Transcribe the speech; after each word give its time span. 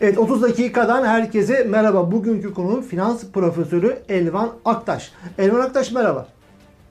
Evet 0.00 0.18
30 0.18 0.42
dakikadan 0.42 1.04
herkese 1.04 1.64
merhaba. 1.64 2.12
Bugünkü 2.12 2.54
konuğum 2.54 2.82
finans 2.82 3.24
profesörü 3.32 3.98
Elvan 4.08 4.50
Aktaş. 4.64 5.12
Elvan 5.38 5.60
Aktaş 5.60 5.92
merhaba. 5.92 6.28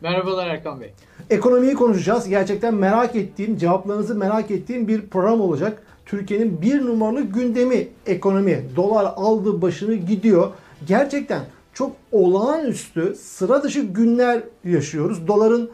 Merhabalar 0.02 0.48
Erkan 0.48 0.82
Bey. 0.82 0.93
Ekonomiyi 1.30 1.74
konuşacağız. 1.74 2.30
Gerçekten 2.30 2.74
merak 2.74 3.16
ettiğim, 3.16 3.58
cevaplarınızı 3.58 4.16
merak 4.16 4.51
ettiğim 4.51 4.88
bir 4.88 5.01
program 5.01 5.42
olacak. 5.42 5.83
Türkiye'nin 6.06 6.62
bir 6.62 6.85
numaralı 6.85 7.22
gündemi 7.22 7.88
ekonomi. 8.05 8.66
Dolar 8.75 9.13
aldı 9.15 9.61
başını 9.61 9.95
gidiyor. 9.95 10.51
Gerçekten 10.87 11.41
çok 11.73 11.91
olağanüstü, 12.11 13.15
sıra 13.15 13.63
dışı 13.63 13.81
günler 13.81 14.43
yaşıyoruz. 14.63 15.27
Doların 15.27 15.69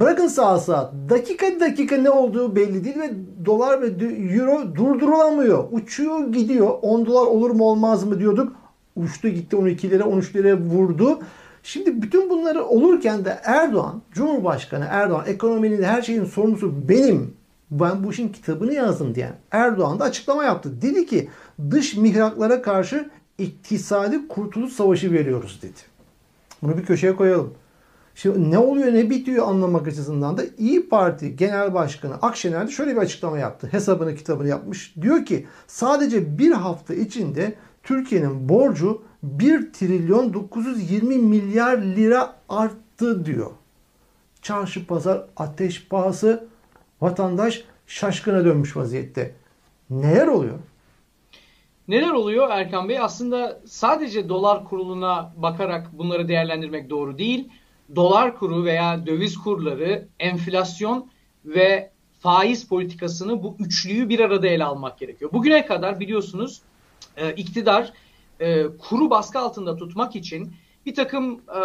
bırakın 0.00 0.26
sağa 0.26 0.58
saat 0.58 0.94
dakika 1.08 1.60
dakika 1.60 1.96
ne 1.96 2.10
olduğu 2.10 2.56
belli 2.56 2.84
değil 2.84 2.98
ve 2.98 3.10
dolar 3.44 3.82
ve 3.82 3.86
euro 4.34 4.74
durdurulamıyor. 4.74 5.64
Uçuyor 5.72 6.32
gidiyor. 6.32 6.78
10 6.82 7.06
dolar 7.06 7.26
olur 7.26 7.50
mu 7.50 7.64
olmaz 7.64 8.04
mı 8.04 8.18
diyorduk. 8.18 8.52
Uçtu 8.96 9.28
gitti 9.28 9.56
12 9.56 9.90
lira 9.90 10.04
13 10.04 10.36
lira 10.36 10.56
vurdu. 10.56 11.18
Şimdi 11.62 12.02
bütün 12.02 12.30
bunları 12.30 12.64
olurken 12.64 13.24
de 13.24 13.40
Erdoğan, 13.44 14.02
Cumhurbaşkanı 14.12 14.86
Erdoğan 14.90 15.24
ekonominin 15.26 15.82
her 15.82 16.02
şeyin 16.02 16.24
sorumlusu 16.24 16.88
benim. 16.88 17.34
Ben 17.70 18.04
bu 18.04 18.10
işin 18.10 18.28
kitabını 18.28 18.74
yazdım 18.74 19.14
diyen 19.14 19.32
Erdoğan 19.50 20.00
da 20.00 20.04
açıklama 20.04 20.44
yaptı. 20.44 20.82
Dedi 20.82 21.06
ki 21.06 21.28
dış 21.70 21.96
mihraklara 21.96 22.62
karşı 22.62 23.10
iktisadi 23.38 24.28
kurtuluş 24.28 24.72
savaşı 24.72 25.12
veriyoruz 25.12 25.58
dedi. 25.62 25.78
Bunu 26.62 26.78
bir 26.78 26.84
köşeye 26.84 27.16
koyalım. 27.16 27.54
Şimdi 28.18 28.50
ne 28.50 28.58
oluyor 28.58 28.94
ne 28.94 29.10
bitiyor 29.10 29.48
anlamak 29.48 29.88
açısından 29.88 30.38
da 30.38 30.42
İyi 30.58 30.88
Parti 30.88 31.36
Genel 31.36 31.74
Başkanı 31.74 32.14
Akşener 32.14 32.66
de 32.66 32.70
şöyle 32.70 32.92
bir 32.92 33.00
açıklama 33.00 33.38
yaptı. 33.38 33.68
Hesabını 33.70 34.14
kitabını 34.14 34.48
yapmış. 34.48 34.94
Diyor 35.00 35.24
ki 35.24 35.46
sadece 35.66 36.38
bir 36.38 36.52
hafta 36.52 36.94
içinde 36.94 37.54
Türkiye'nin 37.82 38.48
borcu 38.48 39.02
1 39.22 39.72
trilyon 39.72 40.34
920 40.34 41.18
milyar 41.18 41.78
lira 41.78 42.34
arttı 42.48 43.26
diyor. 43.26 43.50
Çarşı 44.42 44.86
pazar 44.86 45.24
ateş 45.36 45.88
pahası 45.88 46.48
vatandaş 47.00 47.64
şaşkına 47.86 48.44
dönmüş 48.44 48.76
vaziyette. 48.76 49.34
Neler 49.90 50.26
oluyor? 50.26 50.58
Neler 51.88 52.10
oluyor 52.10 52.50
Erkan 52.50 52.88
Bey? 52.88 52.98
Aslında 53.00 53.60
sadece 53.66 54.28
dolar 54.28 54.64
kuruluna 54.64 55.32
bakarak 55.36 55.98
bunları 55.98 56.28
değerlendirmek 56.28 56.90
doğru 56.90 57.18
değil. 57.18 57.48
Dolar 57.96 58.38
kuru 58.38 58.64
veya 58.64 59.06
döviz 59.06 59.38
kurları, 59.38 60.08
enflasyon 60.18 61.10
ve 61.44 61.90
faiz 62.20 62.68
politikasını 62.68 63.42
bu 63.42 63.56
üçlüyü 63.58 64.08
bir 64.08 64.20
arada 64.20 64.46
ele 64.46 64.64
almak 64.64 64.98
gerekiyor. 64.98 65.32
Bugüne 65.32 65.66
kadar 65.66 66.00
biliyorsunuz 66.00 66.60
e, 67.16 67.32
iktidar 67.32 67.92
e, 68.40 68.66
kuru 68.78 69.10
baskı 69.10 69.38
altında 69.38 69.76
tutmak 69.76 70.16
için 70.16 70.52
bir 70.86 70.94
takım 70.94 71.40
e, 71.48 71.60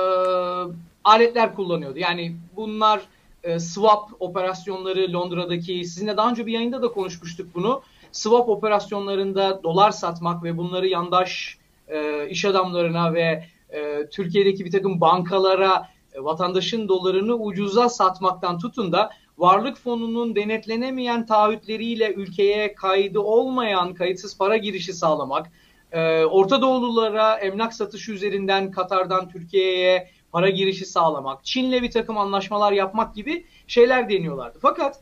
aletler 1.04 1.56
kullanıyordu. 1.56 2.00
Yani 2.00 2.36
bunlar 2.56 3.02
e, 3.44 3.60
swap 3.60 4.10
operasyonları 4.20 5.14
Londra'daki 5.14 5.86
sizinle 5.86 6.18
daha 6.18 6.30
önce 6.30 6.46
bir 6.46 6.54
yayında 6.54 6.82
da 6.82 6.88
konuşmuştuk 6.88 7.56
bunu. 7.56 7.82
Swap 8.12 8.50
operasyonlarında 8.50 9.64
dolar 9.64 9.92
satmak 9.92 10.44
ve 10.44 10.58
bunları 10.58 10.88
yandaş 10.88 11.58
e, 11.88 12.30
iş 12.30 12.46
adamlarına 12.46 13.14
ve 13.14 13.46
e, 13.70 14.10
Türkiye'deki 14.12 14.66
bir 14.66 14.72
takım 14.72 15.02
bankalara 15.02 15.93
vatandaşın 16.20 16.88
dolarını 16.88 17.36
ucuza 17.36 17.90
satmaktan 17.90 18.60
tutun 18.60 18.92
da 18.92 19.10
varlık 19.38 19.78
fonunun 19.78 20.36
denetlenemeyen 20.36 21.26
taahhütleriyle 21.26 22.14
ülkeye 22.14 22.76
kaydı 22.76 23.20
olmayan 23.20 23.94
kayıtsız 23.94 24.38
para 24.38 24.58
girişi 24.58 24.94
sağlamak, 24.94 25.52
e, 25.92 26.26
Orta 26.26 26.62
Doğululara 26.62 27.36
emlak 27.36 27.74
satışı 27.74 28.12
üzerinden 28.12 28.72
Katar'dan 28.72 29.30
Türkiye'ye 29.30 30.10
para 30.32 30.50
girişi 30.50 30.86
sağlamak, 30.86 31.46
Çin'le 31.46 31.82
bir 31.82 31.92
takım 31.92 32.18
anlaşmalar 32.18 32.72
yapmak 32.72 33.16
gibi 33.16 33.46
şeyler 33.68 34.10
deniyorlardı. 34.10 34.60
Fakat 34.62 35.00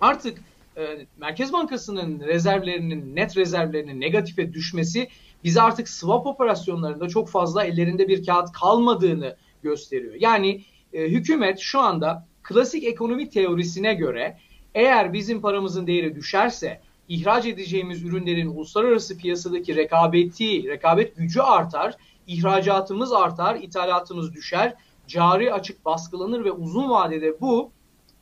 artık 0.00 0.38
e, 0.76 1.06
Merkez 1.18 1.52
Bankası'nın 1.52 2.20
rezervlerinin, 2.20 3.16
net 3.16 3.36
rezervlerinin 3.36 4.00
negatife 4.00 4.52
düşmesi 4.52 5.08
bize 5.44 5.62
artık 5.62 5.88
swap 5.88 6.26
operasyonlarında 6.26 7.08
çok 7.08 7.28
fazla 7.28 7.64
ellerinde 7.64 8.08
bir 8.08 8.26
kağıt 8.26 8.52
kalmadığını 8.52 9.36
gösteriyor. 9.62 10.14
Yani 10.18 10.64
e, 10.92 11.02
hükümet 11.08 11.58
şu 11.58 11.80
anda 11.80 12.26
klasik 12.42 12.84
ekonomi 12.84 13.30
teorisine 13.30 13.94
göre 13.94 14.38
eğer 14.74 15.12
bizim 15.12 15.40
paramızın 15.40 15.86
değeri 15.86 16.14
düşerse 16.14 16.80
ihraç 17.08 17.46
edeceğimiz 17.46 18.02
ürünlerin 18.02 18.46
uluslararası 18.46 19.18
piyasadaki 19.18 19.76
rekabeti, 19.76 20.68
rekabet 20.68 21.16
gücü 21.16 21.40
artar, 21.40 21.94
ihracatımız 22.26 23.12
artar, 23.12 23.56
ithalatımız 23.56 24.34
düşer, 24.34 24.74
cari 25.06 25.52
açık 25.52 25.84
baskılanır 25.84 26.44
ve 26.44 26.52
uzun 26.52 26.90
vadede 26.90 27.40
bu 27.40 27.70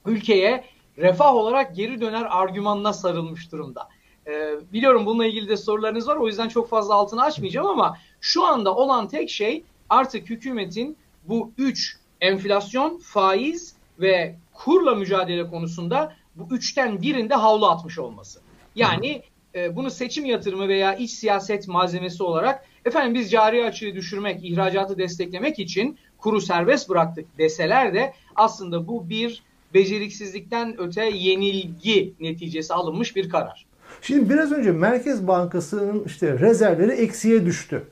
ülkeye 0.06 0.64
refah 0.98 1.34
olarak 1.34 1.76
geri 1.76 2.00
döner 2.00 2.26
argümanına 2.30 2.92
sarılmış 2.92 3.52
durumda. 3.52 3.88
Ee, 4.26 4.56
biliyorum 4.72 5.06
bununla 5.06 5.26
ilgili 5.26 5.48
de 5.48 5.56
sorularınız 5.56 6.08
var 6.08 6.16
o 6.16 6.26
yüzden 6.26 6.48
çok 6.48 6.68
fazla 6.68 6.94
altını 6.94 7.22
açmayacağım 7.22 7.66
ama 7.66 7.96
şu 8.20 8.44
anda 8.44 8.74
olan 8.74 9.08
tek 9.08 9.30
şey 9.30 9.64
artık 9.88 10.30
hükümetin 10.30 10.96
bu 11.28 11.52
üç 11.58 11.96
enflasyon, 12.20 12.98
faiz 12.98 13.74
ve 14.00 14.34
kurla 14.52 14.94
mücadele 14.94 15.46
konusunda 15.46 16.12
bu 16.36 16.54
üçten 16.54 17.02
birinde 17.02 17.34
havlu 17.34 17.66
atmış 17.66 17.98
olması. 17.98 18.40
Yani 18.74 19.22
e, 19.54 19.76
bunu 19.76 19.90
seçim 19.90 20.24
yatırımı 20.24 20.68
veya 20.68 20.94
iç 20.94 21.10
siyaset 21.10 21.68
malzemesi 21.68 22.22
olarak 22.22 22.64
efendim 22.84 23.14
biz 23.14 23.30
cari 23.30 23.64
açığı 23.64 23.94
düşürmek, 23.94 24.44
ihracatı 24.44 24.98
desteklemek 24.98 25.58
için 25.58 25.98
kuru 26.18 26.40
serbest 26.40 26.88
bıraktık 26.88 27.38
deseler 27.38 27.94
de 27.94 28.12
aslında 28.36 28.88
bu 28.88 29.08
bir 29.08 29.42
beceriksizlikten 29.74 30.80
öte 30.80 31.04
yenilgi 31.04 32.14
neticesi 32.20 32.74
alınmış 32.74 33.16
bir 33.16 33.30
karar. 33.30 33.66
Şimdi 34.02 34.30
biraz 34.30 34.52
önce 34.52 34.72
Merkez 34.72 35.26
Bankası'nın 35.26 36.04
işte 36.04 36.38
rezervleri 36.38 36.92
eksiye 36.92 37.46
düştü. 37.46 37.84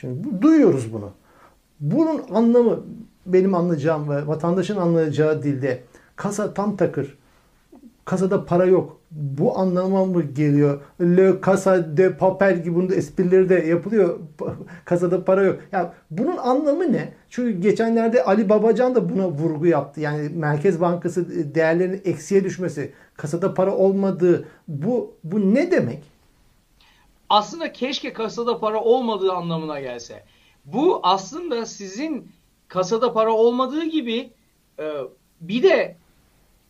Şimdi 0.00 0.42
duyuyoruz 0.42 0.92
bunu. 0.92 1.12
Bunun 1.80 2.22
anlamı 2.34 2.80
benim 3.26 3.54
anlayacağım 3.54 4.10
ve 4.10 4.26
vatandaşın 4.26 4.76
anlayacağı 4.76 5.42
dilde 5.42 5.82
kasa 6.16 6.54
tam 6.54 6.76
takır. 6.76 7.18
Kasada 8.04 8.44
para 8.44 8.64
yok. 8.64 9.00
Bu 9.10 9.58
anlama 9.58 10.04
mı 10.04 10.22
geliyor? 10.22 10.80
Le 11.00 11.34
Casa 11.46 11.96
de 11.96 12.16
Papel 12.16 12.62
gibi 12.62 12.74
bunun 12.74 12.88
esprileri 12.92 13.48
de 13.48 13.54
yapılıyor. 13.54 14.18
Kasada 14.84 15.24
para 15.24 15.42
yok. 15.42 15.60
Ya 15.72 15.92
bunun 16.10 16.36
anlamı 16.36 16.92
ne? 16.92 17.12
Çünkü 17.30 17.60
geçenlerde 17.60 18.24
Ali 18.24 18.48
Babacan 18.48 18.94
da 18.94 19.08
buna 19.08 19.28
vurgu 19.28 19.66
yaptı. 19.66 20.00
Yani 20.00 20.28
Merkez 20.28 20.80
Bankası 20.80 21.54
değerlerinin 21.54 22.02
eksiye 22.04 22.44
düşmesi, 22.44 22.92
kasada 23.16 23.54
para 23.54 23.76
olmadığı 23.76 24.48
bu 24.68 25.14
bu 25.24 25.54
ne 25.54 25.70
demek? 25.70 26.02
Aslında 27.28 27.72
keşke 27.72 28.12
kasada 28.12 28.60
para 28.60 28.80
olmadığı 28.80 29.32
anlamına 29.32 29.80
gelse. 29.80 30.22
Bu 30.64 31.00
aslında 31.02 31.66
sizin 31.66 32.32
kasada 32.68 33.12
para 33.12 33.32
olmadığı 33.32 33.84
gibi 33.84 34.30
e, 34.78 34.92
bir 35.40 35.62
de 35.62 35.96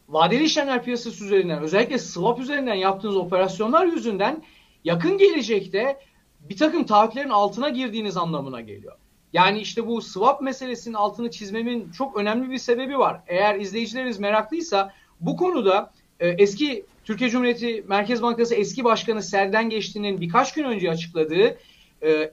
vadeli 0.09 0.45
işlemler 0.45 0.85
piyasası 0.85 1.25
üzerinden 1.25 1.63
özellikle 1.63 1.99
swap 1.99 2.41
üzerinden 2.41 2.75
yaptığınız 2.75 3.17
operasyonlar 3.17 3.87
yüzünden 3.87 4.43
yakın 4.85 5.19
gelecekte 5.19 6.01
bir 6.41 6.57
takım 6.57 6.87
taahhütlerin 6.87 7.29
altına 7.29 7.69
girdiğiniz 7.69 8.17
anlamına 8.17 8.61
geliyor. 8.61 8.97
Yani 9.33 9.61
işte 9.61 9.87
bu 9.87 10.03
swap 10.03 10.41
meselesinin 10.41 10.95
altını 10.95 11.31
çizmemin 11.31 11.91
çok 11.91 12.17
önemli 12.17 12.51
bir 12.51 12.59
sebebi 12.59 12.99
var. 12.99 13.21
Eğer 13.27 13.61
izleyicileriniz 13.61 14.19
meraklıysa 14.19 14.93
bu 15.21 15.37
konuda 15.37 15.93
e, 16.21 16.29
eski 16.29 16.85
Türkiye 17.05 17.31
Cumhuriyeti 17.31 17.85
Merkez 17.89 18.23
Bankası 18.23 18.55
eski 18.55 18.85
başkanı 18.85 19.23
Serden 19.23 19.71
Geçti'nin 19.71 20.21
birkaç 20.21 20.53
gün 20.55 20.65
önce 20.65 20.91
açıkladığı 20.91 21.59
e, 22.03 22.33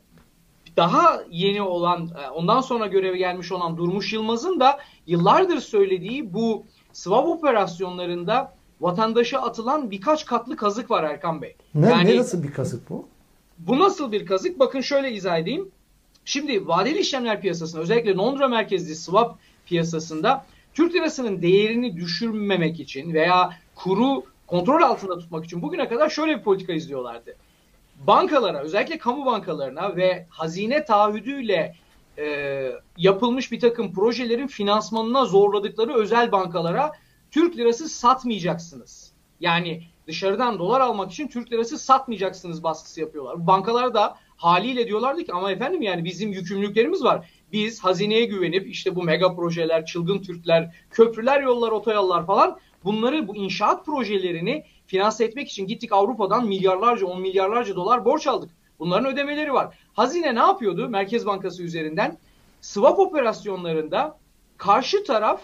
daha 0.78 1.24
yeni 1.30 1.62
olan 1.62 2.10
e, 2.24 2.30
ondan 2.30 2.62
sonra 2.62 2.88
göreve 2.88 3.18
gelmiş 3.18 3.52
olan 3.52 3.78
Durmuş 3.78 4.14
Yılmaz'ın 4.14 4.60
da 4.60 4.80
yıllardır 5.08 5.60
söylediği 5.60 6.34
bu 6.34 6.66
swap 6.94 7.28
operasyonlarında 7.28 8.56
vatandaşa 8.82 9.42
atılan 9.42 9.92
birkaç 9.92 10.26
katlı 10.26 10.56
kazık 10.56 10.92
var 10.92 11.04
Erkan 11.04 11.42
Bey. 11.42 11.56
Ne, 11.76 11.90
yani, 11.90 12.10
ne 12.10 12.18
nasıl 12.18 12.44
bir 12.44 12.52
kazık 12.52 12.90
bu? 12.90 13.08
Bu 13.58 13.80
nasıl 13.80 14.12
bir 14.12 14.26
kazık? 14.26 14.60
Bakın 14.60 14.82
şöyle 14.82 15.12
izah 15.12 15.38
edeyim. 15.38 15.72
Şimdi 16.26 16.68
vadeli 16.68 17.00
işlemler 17.00 17.42
piyasasında 17.42 17.82
özellikle 17.82 18.16
Londra 18.16 18.48
merkezli 18.48 18.96
swap 18.96 19.40
piyasasında 19.66 20.46
Türk 20.74 20.94
lirasının 20.94 21.42
değerini 21.42 21.96
düşürmemek 21.96 22.80
için 22.80 23.14
veya 23.14 23.50
kuru 23.76 24.24
kontrol 24.48 24.82
altında 24.82 25.20
tutmak 25.20 25.46
için 25.46 25.62
bugüne 25.62 25.88
kadar 25.88 26.10
şöyle 26.10 26.38
bir 26.38 26.44
politika 26.44 26.74
izliyorlardı 26.74 27.36
bankalara 27.98 28.60
özellikle 28.60 28.98
kamu 28.98 29.26
bankalarına 29.26 29.96
ve 29.96 30.26
hazine 30.30 30.86
taahhüdüyle 30.86 31.76
e, 32.18 32.72
yapılmış 32.98 33.52
bir 33.52 33.60
takım 33.60 33.94
projelerin 33.94 34.48
finansmanına 34.48 35.26
zorladıkları 35.26 35.94
özel 35.94 36.32
bankalara 36.32 36.92
Türk 37.32 37.58
lirası 37.58 37.90
satmayacaksınız. 37.90 39.12
Yani 39.40 39.84
dışarıdan 40.08 40.60
dolar 40.60 40.82
almak 40.82 41.12
için 41.12 41.28
Türk 41.28 41.52
lirası 41.52 41.78
satmayacaksınız 41.78 42.64
baskısı 42.64 43.02
yapıyorlar. 43.02 43.48
Bankalar 43.48 43.94
da 43.94 44.18
haliyle 44.38 44.88
diyorlardı 44.88 45.24
ki 45.24 45.34
ama 45.34 45.52
efendim 45.52 45.82
yani 45.82 46.06
bizim 46.06 46.32
yükümlülüklerimiz 46.32 47.04
var. 47.04 47.30
Biz 47.52 47.84
hazineye 47.84 48.26
güvenip 48.26 48.68
işte 48.68 48.96
bu 48.96 49.04
mega 49.04 49.36
projeler, 49.36 49.86
çılgın 49.86 50.22
Türkler, 50.22 50.76
köprüler, 50.92 51.42
yollar, 51.42 51.72
otoyollar 51.72 52.26
falan 52.26 52.60
bunları 52.84 53.28
bu 53.28 53.36
inşaat 53.36 53.86
projelerini 53.86 54.64
finanse 54.88 55.26
etmek 55.26 55.50
için 55.50 55.68
gittik 55.68 55.92
Avrupa'dan 55.94 56.48
milyarlarca, 56.48 57.06
on 57.06 57.22
milyarlarca 57.22 57.76
dolar 57.76 58.06
borç 58.06 58.28
aldık. 58.28 58.50
Bunların 58.80 59.14
ödemeleri 59.14 59.54
var. 59.54 59.78
Hazine 59.94 60.36
ne 60.36 60.40
yapıyordu 60.40 60.90
Merkez 60.90 61.26
Bankası 61.26 61.64
üzerinden? 61.64 62.18
Swap 62.62 63.00
operasyonlarında 63.00 64.18
karşı 64.58 65.04
taraf 65.04 65.42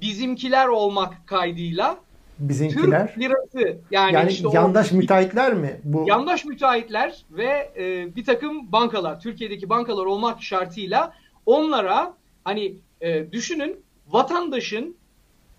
bizimkiler 0.00 0.68
olmak 0.68 1.26
kaydıyla 1.26 1.98
Bizimkiler. 2.38 3.14
Türk 3.14 3.18
lirası 3.18 3.78
yani, 3.90 4.14
yani 4.14 4.30
işte 4.30 4.48
yandaş 4.52 4.92
o, 4.92 4.96
müteahhitler 4.96 5.54
mi? 5.54 5.80
Bu 5.84 6.04
yandaş 6.08 6.44
müteahhitler 6.44 7.24
ve 7.30 7.72
e, 7.76 8.16
bir 8.16 8.24
takım 8.24 8.72
bankalar, 8.72 9.20
Türkiye'deki 9.20 9.68
bankalar 9.68 10.04
olmak 10.04 10.42
şartıyla 10.42 11.12
onlara 11.46 12.14
hani 12.44 12.74
e, 13.00 13.32
düşünün 13.32 13.76
vatandaşın 14.08 14.96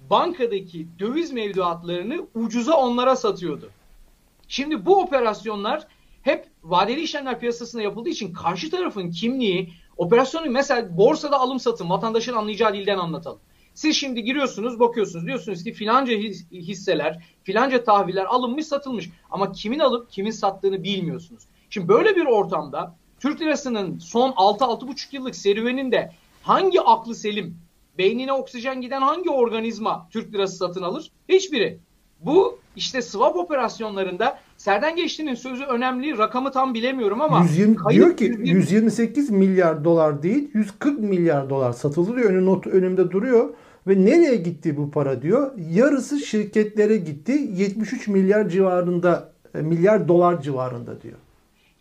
bankadaki 0.09 0.87
döviz 0.99 1.31
mevduatlarını 1.31 2.27
ucuza 2.35 2.73
onlara 2.77 3.15
satıyordu. 3.15 3.69
Şimdi 4.47 4.85
bu 4.85 5.01
operasyonlar 5.01 5.87
hep 6.21 6.45
vadeli 6.63 7.01
işlemler 7.01 7.39
piyasasında 7.39 7.81
yapıldığı 7.81 8.09
için 8.09 8.33
karşı 8.33 8.71
tarafın 8.71 9.11
kimliği, 9.11 9.73
operasyonu 9.97 10.51
mesela 10.51 10.97
borsada 10.97 11.39
alım 11.39 11.59
satım 11.59 11.89
vatandaşın 11.89 12.33
anlayacağı 12.33 12.73
dilden 12.73 12.97
anlatalım. 12.97 13.39
Siz 13.73 13.95
şimdi 13.95 14.23
giriyorsunuz 14.23 14.79
bakıyorsunuz 14.79 15.25
diyorsunuz 15.25 15.63
ki 15.63 15.73
filanca 15.73 16.13
hisseler, 16.51 17.23
filanca 17.43 17.83
tahviller 17.83 18.25
alınmış 18.25 18.65
satılmış 18.65 19.09
ama 19.29 19.51
kimin 19.51 19.79
alıp 19.79 20.11
kimin 20.11 20.31
sattığını 20.31 20.83
bilmiyorsunuz. 20.83 21.43
Şimdi 21.69 21.87
böyle 21.87 22.15
bir 22.15 22.25
ortamda 22.25 22.95
Türk 23.19 23.41
lirasının 23.41 23.99
son 23.99 24.31
6-6,5 24.31 25.15
yıllık 25.15 25.35
serüveninde 25.35 26.11
hangi 26.43 26.81
aklı 26.81 27.15
selim, 27.15 27.57
beynine 27.97 28.33
oksijen 28.33 28.81
giden 28.81 29.01
hangi 29.01 29.29
organizma 29.29 30.07
Türk 30.11 30.33
lirası 30.33 30.57
satın 30.57 30.81
alır? 30.81 31.11
Hiçbiri. 31.29 31.79
Bu 32.19 32.59
işte 32.75 33.01
swap 33.01 33.35
operasyonlarında 33.35 34.39
Serden 34.57 34.95
Geçti'nin 34.95 35.35
sözü 35.35 35.63
önemli. 35.63 36.17
Rakamı 36.17 36.51
tam 36.51 36.73
bilemiyorum 36.73 37.21
ama 37.21 37.41
120, 37.41 37.77
diyor 37.89 38.17
ki 38.17 38.23
120. 38.23 38.49
128 38.49 39.29
milyar 39.29 39.83
dolar 39.83 40.23
değil 40.23 40.49
140 40.53 40.99
milyar 40.99 41.49
dolar 41.49 41.73
satıldı 41.73 42.15
diyor. 42.15 42.29
Önü 42.29 42.45
not 42.45 42.67
önümde 42.67 43.11
duruyor. 43.11 43.49
Ve 43.87 44.05
nereye 44.05 44.35
gitti 44.35 44.77
bu 44.77 44.91
para 44.91 45.21
diyor? 45.21 45.51
Yarısı 45.71 46.19
şirketlere 46.19 46.97
gitti. 46.97 47.31
73 47.55 48.07
milyar 48.07 48.49
civarında 48.49 49.31
milyar 49.53 50.07
dolar 50.07 50.41
civarında 50.41 51.01
diyor. 51.01 51.17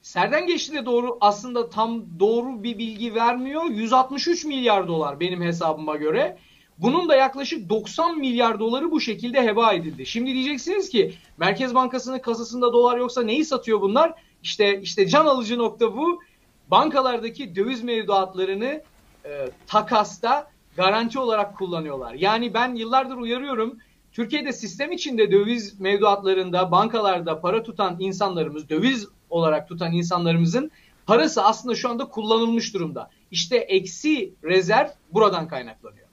Serden 0.06 0.46
geçti 0.46 0.74
de 0.74 0.86
doğru 0.86 1.18
aslında 1.20 1.70
tam 1.70 2.04
doğru 2.20 2.62
bir 2.62 2.78
bilgi 2.78 3.14
vermiyor. 3.14 3.64
163 3.64 4.44
milyar 4.44 4.88
dolar 4.88 5.20
benim 5.20 5.42
hesabıma 5.42 5.96
göre. 5.96 6.38
Bunun 6.78 7.08
da 7.08 7.16
yaklaşık 7.16 7.68
90 7.68 8.18
milyar 8.18 8.60
doları 8.60 8.90
bu 8.90 9.00
şekilde 9.00 9.42
heba 9.42 9.72
edildi. 9.72 10.06
Şimdi 10.06 10.34
diyeceksiniz 10.34 10.88
ki 10.88 11.14
Merkez 11.38 11.74
Bankası'nın 11.74 12.18
kasasında 12.18 12.72
dolar 12.72 12.98
yoksa 12.98 13.22
neyi 13.22 13.44
satıyor 13.44 13.80
bunlar? 13.80 14.14
İşte 14.42 14.80
işte 14.80 15.08
can 15.08 15.26
alıcı 15.26 15.58
nokta 15.58 15.96
bu. 15.96 16.22
Bankalardaki 16.70 17.56
döviz 17.56 17.82
mevduatlarını 17.82 18.82
e, 19.24 19.30
takasta 19.66 20.50
garanti 20.76 21.18
olarak 21.18 21.58
kullanıyorlar. 21.58 22.14
Yani 22.14 22.54
ben 22.54 22.74
yıllardır 22.74 23.16
uyarıyorum. 23.16 23.78
Türkiye'de 24.16 24.52
sistem 24.52 24.92
içinde 24.92 25.32
döviz 25.32 25.80
mevduatlarında, 25.80 26.70
bankalarda 26.70 27.40
para 27.40 27.62
tutan 27.62 27.96
insanlarımız, 27.98 28.68
döviz 28.68 29.08
olarak 29.30 29.68
tutan 29.68 29.92
insanlarımızın 29.92 30.70
parası 31.06 31.44
aslında 31.44 31.74
şu 31.74 31.88
anda 31.88 32.04
kullanılmış 32.04 32.74
durumda. 32.74 33.10
İşte 33.30 33.56
eksi 33.56 34.34
rezerv 34.44 34.88
buradan 35.12 35.48
kaynaklanıyor. 35.48 36.06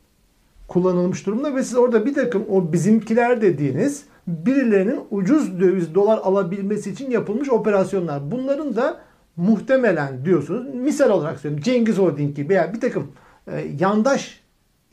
Kullanılmış 0.68 1.26
durumda 1.26 1.56
ve 1.56 1.64
siz 1.64 1.76
orada 1.76 2.06
bir 2.06 2.14
takım 2.14 2.46
o 2.50 2.74
bizimkiler 2.74 3.42
dediğiniz 3.42 4.06
birilerinin 4.28 5.00
ucuz 5.12 5.60
döviz 5.60 5.96
dolar 5.96 6.18
alabilmesi 6.18 6.92
için 6.92 7.12
yapılmış 7.12 7.50
operasyonlar. 7.50 8.32
Bunların 8.32 8.76
da 8.76 9.02
muhtemelen 9.36 10.26
diyorsunuz 10.26 10.76
misal 10.76 11.10
olarak 11.10 11.40
söylüyorum 11.40 11.64
Cengiz 11.64 11.98
Holding 11.98 12.36
gibi 12.36 12.50
veya 12.50 12.74
bir 12.74 12.82
takım 12.82 13.12
e, 13.48 13.68
yandaş 13.80 14.40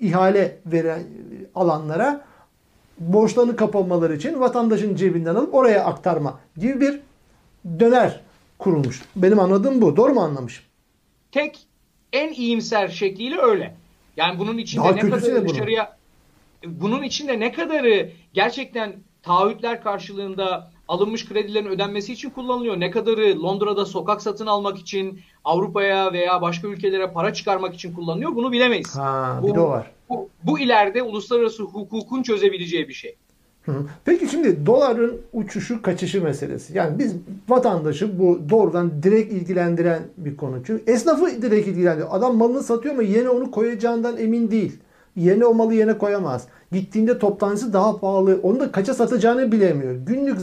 ihale 0.00 0.58
veren 0.66 1.02
alanlara 1.54 2.29
borçlarını 3.00 3.56
kapamaları 3.56 4.16
için 4.16 4.40
vatandaşın 4.40 4.94
cebinden 4.94 5.34
alıp 5.34 5.54
oraya 5.54 5.84
aktarma 5.84 6.40
gibi 6.56 6.80
bir 6.80 7.00
döner 7.80 8.20
kurulmuş. 8.58 9.02
Benim 9.16 9.38
anladığım 9.38 9.82
bu. 9.82 9.96
Doğru 9.96 10.14
mu 10.14 10.20
anlamışım? 10.20 10.64
Tek 11.32 11.58
en 12.12 12.32
iyimser 12.32 12.88
şekliyle 12.88 13.40
öyle. 13.40 13.74
Yani 14.16 14.38
bunun 14.38 14.58
içinde 14.58 14.84
Daha 14.84 14.92
ne 14.92 15.00
kadar 15.00 15.48
dışarıya 15.48 15.96
bunun 16.66 17.02
içinde 17.02 17.40
ne 17.40 17.52
kadarı 17.52 18.10
gerçekten 18.32 18.92
taahhütler 19.22 19.82
karşılığında 19.82 20.70
alınmış 20.90 21.28
kredilerin 21.28 21.66
ödenmesi 21.66 22.12
için 22.12 22.30
kullanılıyor. 22.30 22.80
Ne 22.80 22.90
kadarı 22.90 23.42
Londra'da 23.42 23.84
sokak 23.84 24.22
satın 24.22 24.46
almak 24.46 24.78
için, 24.78 25.20
Avrupa'ya 25.44 26.12
veya 26.12 26.42
başka 26.42 26.68
ülkelere 26.68 27.10
para 27.10 27.32
çıkarmak 27.32 27.74
için 27.74 27.94
kullanılıyor 27.94 28.34
bunu 28.34 28.52
bilemeyiz. 28.52 28.96
Ha, 28.96 29.38
bu, 29.42 29.48
bir 29.48 29.54
de 29.54 29.60
o 29.60 29.68
var. 29.68 29.90
Bu, 30.08 30.28
bu 30.42 30.58
ileride 30.58 31.02
uluslararası 31.02 31.62
hukukun 31.62 32.22
çözebileceği 32.22 32.88
bir 32.88 32.94
şey. 32.94 33.16
Peki 34.04 34.28
şimdi 34.28 34.66
doların 34.66 35.20
uçuşu 35.32 35.82
kaçışı 35.82 36.22
meselesi. 36.22 36.78
Yani 36.78 36.98
biz 36.98 37.14
vatandaşı 37.48 38.18
bu 38.18 38.38
doğrudan 38.50 39.02
direkt 39.02 39.32
ilgilendiren 39.32 40.02
bir 40.16 40.36
konu. 40.36 40.56
Çünkü 40.66 40.92
esnafı 40.92 41.42
direkt 41.42 41.68
ilgilendiriyor. 41.68 42.08
Adam 42.10 42.36
malını 42.36 42.62
satıyor 42.62 42.94
ama 42.94 43.02
yine 43.02 43.28
onu 43.28 43.50
koyacağından 43.50 44.16
emin 44.16 44.50
değil. 44.50 44.78
Yeni 45.16 45.44
o 45.44 45.54
malı 45.54 45.74
yine 45.74 45.98
koyamaz. 45.98 46.46
Gittiğinde 46.72 47.18
toptancısı 47.18 47.72
daha 47.72 48.00
pahalı. 48.00 48.40
Onu 48.42 48.60
da 48.60 48.72
kaça 48.72 48.94
satacağını 48.94 49.52
bilemiyor. 49.52 49.94
Günlük 49.94 50.38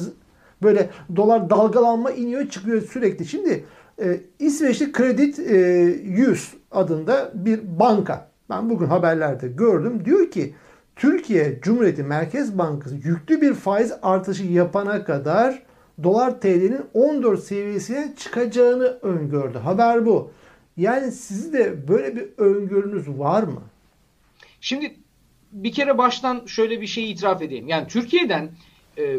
böyle 0.64 0.90
dolar 1.16 1.50
dalgalanma 1.50 2.12
iniyor 2.12 2.50
çıkıyor 2.50 2.82
sürekli. 2.82 3.26
Şimdi 3.26 3.66
e, 4.02 4.20
İsveçli 4.40 4.94
Credit 4.94 5.40
e, 5.40 5.58
100 6.04 6.54
adında 6.72 7.32
bir 7.34 7.80
banka. 7.80 8.32
Ben 8.50 8.70
bugün 8.70 8.86
haberlerde 8.86 9.48
gördüm. 9.48 10.06
Diyor 10.06 10.32
ki 10.32 10.54
Türkiye 10.96 11.60
Cumhuriyeti 11.62 12.04
Merkez 12.04 12.58
Bankası 12.58 12.96
yüklü 12.96 13.42
bir 13.42 13.54
faiz 13.54 13.94
artışı 14.02 14.44
yapana 14.44 15.04
kadar 15.04 15.64
dolar 16.04 16.42
TL'nin 16.42 16.82
14 16.94 17.44
seviyesine 17.44 18.14
çıkacağını 18.18 18.98
öngördü. 19.02 19.58
Haber 19.58 20.06
bu. 20.06 20.32
Yani 20.78 21.12
sizin 21.12 21.54
de 21.54 21.88
böyle 21.88 22.16
bir 22.16 22.26
öngörünüz 22.38 23.10
var 23.10 23.44
mı? 23.44 23.62
Şimdi 24.62 24.96
bir 25.52 25.72
kere 25.72 25.98
baştan 25.98 26.46
şöyle 26.46 26.82
bir 26.82 26.88
şey 26.88 27.12
itiraf 27.12 27.42
edeyim. 27.42 27.68
Yani 27.68 27.88
Türkiye'den 27.88 28.50
e, 28.98 29.18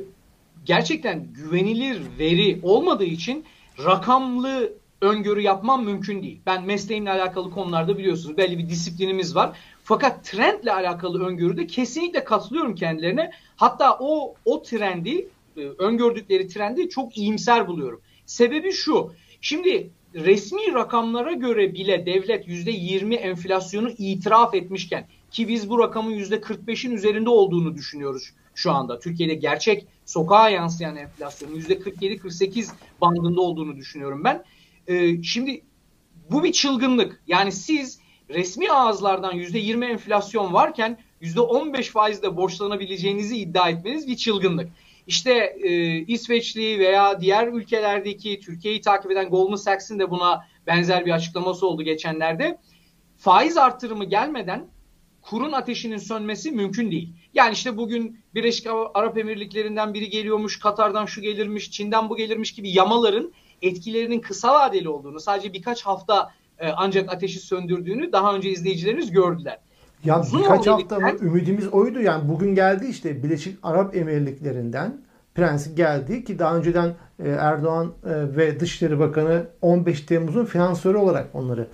gerçekten 0.69 1.27
güvenilir 1.33 2.01
veri 2.19 2.61
olmadığı 2.63 3.05
için 3.05 3.45
rakamlı 3.85 4.73
öngörü 5.01 5.41
yapmam 5.41 5.85
mümkün 5.85 6.23
değil. 6.23 6.41
Ben 6.47 6.65
mesleğimle 6.65 7.11
alakalı 7.11 7.51
konularda 7.51 7.99
biliyorsunuz 7.99 8.37
belli 8.37 8.59
bir 8.59 8.69
disiplinimiz 8.69 9.37
var. 9.37 9.59
Fakat 9.85 10.25
trendle 10.25 10.73
alakalı 10.73 11.27
öngörüde 11.27 11.67
kesinlikle 11.67 12.25
katılıyorum 12.25 12.75
kendilerine. 12.75 13.31
Hatta 13.57 13.99
o 14.01 14.35
o 14.45 14.63
trendi, 14.63 15.29
e, 15.57 15.61
öngördükleri 15.61 16.49
trendi 16.49 16.89
çok 16.89 17.19
iyimser 17.19 17.69
buluyorum. 17.69 18.01
Sebebi 18.27 18.73
şu. 18.73 19.13
Şimdi 19.41 19.91
resmi 20.15 20.73
rakamlara 20.75 21.33
göre 21.33 21.75
bile 21.75 22.07
devlet 22.07 22.49
%20 22.49 23.15
enflasyonu 23.15 23.91
itiraf 23.99 24.55
etmişken 24.55 25.07
ki 25.31 25.49
biz 25.49 25.71
bu 25.71 25.79
rakamın 25.79 26.13
%45'in 26.13 26.91
üzerinde 26.91 27.31
olduğunu 27.31 27.75
düşünüyoruz 27.75 28.33
şu 28.59 28.73
anda. 28.73 28.99
Türkiye'de 28.99 29.35
gerçek 29.35 29.87
sokağa 30.05 30.49
yansıyan 30.49 30.97
enflasyonun 30.97 31.61
%47-48 31.61 32.71
bandında 33.01 33.41
olduğunu 33.41 33.77
düşünüyorum 33.77 34.25
ben. 34.25 34.45
Ee, 34.87 35.23
şimdi 35.23 35.63
bu 36.31 36.45
bir 36.45 36.53
çılgınlık. 36.53 37.23
Yani 37.27 37.53
siz 37.53 38.01
resmi 38.29 38.73
ağızlardan 38.73 39.35
%20 39.35 39.85
enflasyon 39.85 40.53
varken 40.53 40.99
%15 41.23 41.83
faizle 41.83 42.37
borçlanabileceğinizi 42.37 43.37
iddia 43.37 43.69
etmeniz 43.69 44.09
bir 44.09 44.17
çılgınlık. 44.17 44.69
İşte 45.07 45.57
e, 45.63 45.99
İsveçli 45.99 46.79
veya 46.79 47.21
diğer 47.21 47.49
ülkelerdeki 47.49 48.41
Türkiye'yi 48.41 48.81
takip 48.81 49.11
eden 49.11 49.31
Goldman 49.31 49.57
Sachs'in 49.57 49.99
de 49.99 50.11
buna 50.11 50.45
benzer 50.67 51.07
bir 51.07 51.11
açıklaması 51.11 51.67
oldu 51.67 51.83
geçenlerde. 51.83 52.59
Faiz 53.19 53.57
artırımı 53.57 54.05
gelmeden 54.05 54.67
kurun 55.31 55.53
ateşinin 55.53 55.99
sönmesi 55.99 56.53
mümkün 56.53 56.91
değil. 56.91 57.13
Yani 57.35 57.53
işte 57.53 57.77
bugün 57.77 58.21
Birleşik 58.35 58.67
Arap 58.95 59.19
Emirlikleri'nden 59.19 59.95
biri 59.95 60.11
geliyormuş, 60.11 60.59
Katar'dan 60.59 61.07
şu 61.07 61.21
gelirmiş, 61.21 61.71
Çin'den 61.71 62.09
bu 62.09 62.17
gelirmiş 62.17 62.55
gibi 62.55 62.71
yamaların 62.71 63.33
etkilerinin 63.63 64.21
kısa 64.21 64.55
vadeli 64.55 64.89
olduğunu, 64.89 65.21
sadece 65.21 65.53
birkaç 65.53 65.83
hafta 65.83 66.31
e, 66.59 66.69
ancak 66.69 67.13
ateşi 67.13 67.41
söndürdüğünü 67.41 68.13
daha 68.13 68.35
önce 68.35 68.51
izleyicileriniz 68.51 69.11
gördüler. 69.11 69.59
Ya 70.05 70.21
Uzun 70.21 70.41
birkaç 70.41 70.67
hafta 70.67 70.99
mı 70.99 71.11
ümidimiz 71.21 71.69
oydu 71.69 72.01
yani 72.01 72.29
bugün 72.29 72.55
geldi 72.55 72.87
işte 72.91 73.23
Birleşik 73.23 73.59
Arap 73.63 73.97
Emirlikleri'nden 73.97 75.01
prensi 75.35 75.75
geldi 75.75 76.25
ki 76.25 76.39
daha 76.39 76.57
önceden 76.57 76.95
e, 77.19 77.29
Erdoğan 77.29 77.87
e, 77.87 78.37
ve 78.37 78.61
Dışişleri 78.61 78.99
Bakanı 78.99 79.47
15 79.63 80.01
Temmuz'un 80.01 80.45
finansörü 80.45 80.97
olarak 80.99 81.29
onları 81.35 81.69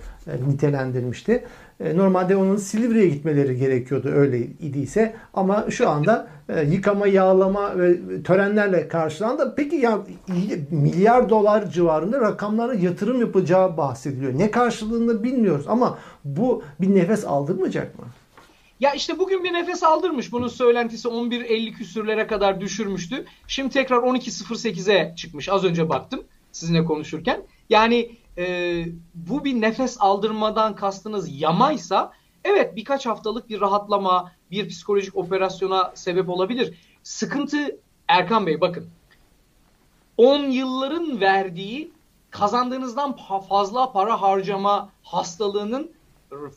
nitelendirmişti. 0.47 1.43
Normalde 1.79 2.35
onun 2.35 2.57
Silivri'ye 2.57 3.07
gitmeleri 3.07 3.57
gerekiyordu 3.57 4.09
öyle 4.09 4.39
idiyse 4.39 5.15
ama 5.33 5.65
şu 5.69 5.89
anda 5.89 6.27
yıkama, 6.67 7.07
yağlama 7.07 7.79
ve 7.79 7.97
törenlerle 8.23 8.87
karşılandı. 8.87 9.53
Peki 9.57 9.75
ya 9.75 9.99
milyar 10.71 11.29
dolar 11.29 11.71
civarında 11.71 12.21
rakamlara 12.21 12.73
yatırım 12.73 13.19
yapacağı 13.19 13.77
bahsediliyor. 13.77 14.39
Ne 14.39 14.51
karşılığında 14.51 15.23
bilmiyoruz 15.23 15.65
ama 15.67 15.97
bu 16.25 16.63
bir 16.81 16.95
nefes 16.95 17.25
aldırmayacak 17.25 17.99
mı? 17.99 18.05
Ya 18.79 18.93
işte 18.93 19.19
bugün 19.19 19.43
bir 19.43 19.53
nefes 19.53 19.83
aldırmış. 19.83 20.31
Bunun 20.31 20.47
söylentisi 20.47 21.07
11.50 21.07 21.71
küsürlere 21.71 22.27
kadar 22.27 22.61
düşürmüştü. 22.61 23.25
Şimdi 23.47 23.69
tekrar 23.69 23.97
12.08'e 23.97 25.15
çıkmış. 25.15 25.49
Az 25.49 25.63
önce 25.63 25.89
baktım 25.89 26.23
sizinle 26.51 26.85
konuşurken. 26.85 27.41
Yani 27.69 28.09
e, 28.37 28.85
bu 29.13 29.45
bir 29.45 29.61
nefes 29.61 29.97
aldırmadan 29.99 30.75
kastınız 30.75 31.41
yamaysa 31.41 32.11
evet 32.43 32.75
birkaç 32.75 33.05
haftalık 33.05 33.49
bir 33.49 33.61
rahatlama, 33.61 34.31
bir 34.51 34.69
psikolojik 34.69 35.17
operasyona 35.17 35.91
sebep 35.95 36.29
olabilir. 36.29 36.77
Sıkıntı 37.03 37.79
Erkan 38.07 38.47
Bey 38.47 38.61
bakın 38.61 38.89
10 40.17 40.39
yılların 40.39 41.21
verdiği 41.21 41.91
kazandığınızdan 42.29 43.17
fazla 43.49 43.91
para 43.91 44.21
harcama 44.21 44.89
hastalığının 45.03 45.91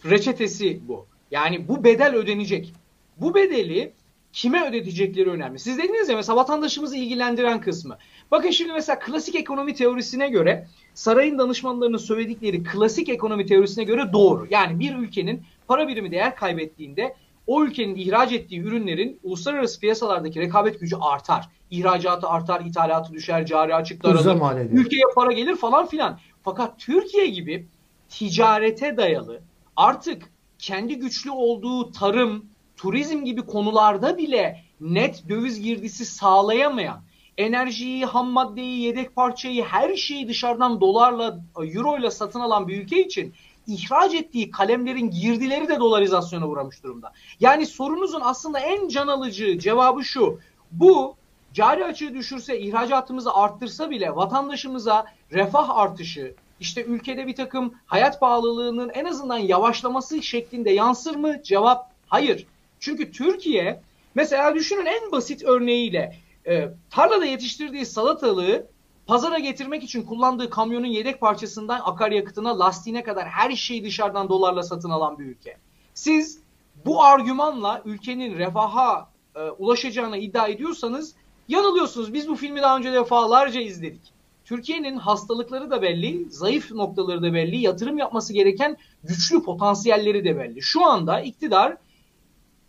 reçetesi 0.04 0.80
bu. 0.88 1.06
Yani 1.30 1.68
bu 1.68 1.84
bedel 1.84 2.14
ödenecek. 2.14 2.72
Bu 3.16 3.34
bedeli 3.34 3.92
kime 4.32 4.68
ödetecekleri 4.68 5.30
önemli. 5.30 5.58
Siz 5.58 5.78
dediniz 5.78 6.08
ya 6.08 6.16
mesela 6.16 6.36
vatandaşımızı 6.36 6.96
ilgilendiren 6.96 7.60
kısmı. 7.60 7.98
Bakın 8.30 8.50
şimdi 8.50 8.72
mesela 8.72 8.98
klasik 8.98 9.34
ekonomi 9.34 9.74
teorisine 9.74 10.28
göre 10.28 10.66
sarayın 10.98 11.38
danışmanlarının 11.38 11.98
söyledikleri 11.98 12.62
klasik 12.62 13.08
ekonomi 13.08 13.46
teorisine 13.46 13.84
göre 13.84 14.12
doğru. 14.12 14.46
Yani 14.50 14.80
bir 14.80 14.96
ülkenin 14.96 15.42
para 15.68 15.88
birimi 15.88 16.10
değer 16.10 16.36
kaybettiğinde 16.36 17.14
o 17.46 17.64
ülkenin 17.64 17.94
ihraç 17.94 18.32
ettiği 18.32 18.60
ürünlerin 18.60 19.20
uluslararası 19.22 19.80
piyasalardaki 19.80 20.40
rekabet 20.40 20.80
gücü 20.80 20.96
artar. 21.00 21.48
İhracatı 21.70 22.28
artar, 22.28 22.60
ithalatı 22.60 23.12
düşer, 23.12 23.46
cari 23.46 23.74
açıklar 23.74 24.10
alır. 24.14 24.24
Ülkeye 24.72 25.04
para 25.14 25.32
gelir 25.32 25.56
falan 25.56 25.86
filan. 25.86 26.18
Fakat 26.42 26.78
Türkiye 26.78 27.26
gibi 27.26 27.66
ticarete 28.08 28.96
dayalı 28.96 29.40
artık 29.76 30.30
kendi 30.58 30.98
güçlü 30.98 31.30
olduğu 31.30 31.92
tarım, 31.92 32.46
turizm 32.76 33.24
gibi 33.24 33.42
konularda 33.42 34.18
bile 34.18 34.64
net 34.80 35.28
döviz 35.28 35.60
girdisi 35.62 36.04
sağlayamayan, 36.04 37.02
enerjiyi, 37.38 38.04
ham 38.04 38.28
maddeyi, 38.28 38.80
yedek 38.80 39.16
parçayı, 39.16 39.64
her 39.64 39.96
şeyi 39.96 40.28
dışarıdan 40.28 40.80
dolarla, 40.80 41.38
euroyla 41.56 42.10
satın 42.10 42.40
alan 42.40 42.68
bir 42.68 42.82
ülke 42.82 43.04
için 43.04 43.34
ihraç 43.66 44.14
ettiği 44.14 44.50
kalemlerin 44.50 45.10
girdileri 45.10 45.68
de 45.68 45.80
dolarizasyona 45.80 46.48
uğramış 46.48 46.82
durumda. 46.82 47.12
Yani 47.40 47.66
sorunuzun 47.66 48.20
aslında 48.24 48.58
en 48.58 48.88
can 48.88 49.08
alıcı 49.08 49.58
cevabı 49.58 50.04
şu. 50.04 50.40
Bu 50.72 51.16
cari 51.54 51.84
açığı 51.84 52.14
düşürse, 52.14 52.60
ihracatımızı 52.60 53.34
arttırsa 53.34 53.90
bile 53.90 54.16
vatandaşımıza 54.16 55.04
refah 55.32 55.70
artışı, 55.70 56.34
işte 56.60 56.84
ülkede 56.84 57.26
bir 57.26 57.34
takım 57.34 57.74
hayat 57.86 58.20
pahalılığının 58.20 58.90
en 58.94 59.04
azından 59.04 59.38
yavaşlaması 59.38 60.22
şeklinde 60.22 60.70
yansır 60.70 61.16
mı? 61.16 61.42
Cevap 61.42 61.90
hayır. 62.08 62.46
Çünkü 62.80 63.12
Türkiye 63.12 63.80
mesela 64.14 64.54
düşünün 64.54 64.86
en 64.86 65.12
basit 65.12 65.44
örneğiyle 65.44 66.16
e, 66.48 66.70
tarlada 66.90 67.24
yetiştirdiği 67.24 67.86
salatalığı 67.86 68.66
pazara 69.06 69.38
getirmek 69.38 69.82
için 69.82 70.02
kullandığı 70.02 70.50
kamyonun 70.50 70.86
yedek 70.86 71.20
parçasından 71.20 71.80
akaryakıtına, 71.84 72.58
lastiğine 72.58 73.02
kadar 73.02 73.28
her 73.28 73.56
şeyi 73.56 73.84
dışarıdan 73.84 74.28
dolarla 74.28 74.62
satın 74.62 74.90
alan 74.90 75.18
bir 75.18 75.24
ülke. 75.24 75.56
Siz 75.94 76.38
bu 76.84 77.04
argümanla 77.04 77.82
ülkenin 77.84 78.38
refaha 78.38 79.10
e, 79.36 79.40
ulaşacağına 79.40 80.16
iddia 80.16 80.48
ediyorsanız 80.48 81.14
yanılıyorsunuz. 81.48 82.14
Biz 82.14 82.28
bu 82.28 82.36
filmi 82.36 82.62
daha 82.62 82.76
önce 82.76 82.92
defalarca 82.92 83.60
izledik. 83.60 84.12
Türkiye'nin 84.44 84.96
hastalıkları 84.96 85.70
da 85.70 85.82
belli, 85.82 86.26
zayıf 86.30 86.70
noktaları 86.70 87.22
da 87.22 87.34
belli, 87.34 87.56
yatırım 87.56 87.98
yapması 87.98 88.32
gereken 88.32 88.76
güçlü 89.04 89.42
potansiyelleri 89.42 90.24
de 90.24 90.38
belli. 90.38 90.62
Şu 90.62 90.86
anda 90.86 91.20
iktidar 91.20 91.76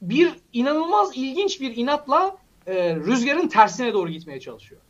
bir 0.01 0.31
inanılmaz 0.53 1.17
ilginç 1.17 1.61
bir 1.61 1.77
inatla 1.77 2.37
e, 2.67 2.95
rüzgarın 2.95 3.47
tersine 3.47 3.93
doğru 3.93 4.09
gitmeye 4.09 4.39
çalışıyor. 4.39 4.81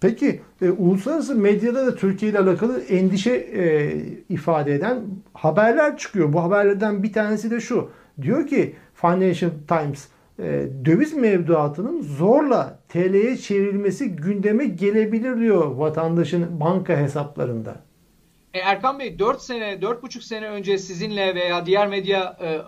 Peki 0.00 0.40
e, 0.62 0.70
uluslararası 0.70 1.34
medyada 1.34 1.86
da 1.86 1.96
Türkiye 1.96 2.30
ile 2.30 2.38
alakalı 2.38 2.80
endişe 2.80 3.30
e, 3.30 3.96
ifade 4.28 4.74
eden 4.74 5.02
haberler 5.34 5.98
çıkıyor. 5.98 6.32
Bu 6.32 6.42
haberlerden 6.42 7.02
bir 7.02 7.12
tanesi 7.12 7.50
de 7.50 7.60
şu. 7.60 7.90
Diyor 8.22 8.46
ki 8.46 8.76
Financial 8.94 9.50
Times 9.68 10.08
e, 10.38 10.68
döviz 10.84 11.14
mevduatının 11.14 12.02
zorla 12.02 12.78
TL'ye 12.88 13.36
çevrilmesi 13.36 14.08
gündeme 14.08 14.64
gelebilir 14.64 15.36
diyor 15.40 15.66
vatandaşın 15.66 16.60
banka 16.60 16.96
hesaplarında. 16.96 17.76
E 18.54 18.58
Erkan 18.58 18.98
Bey 18.98 19.18
4 19.18 19.42
sene, 19.42 19.72
4,5 19.74 20.20
sene 20.20 20.48
önce 20.48 20.78
sizinle 20.78 21.34
veya 21.34 21.66
diğer 21.66 21.88
medya 21.88 22.36
e, 22.40 22.48
e, 22.48 22.60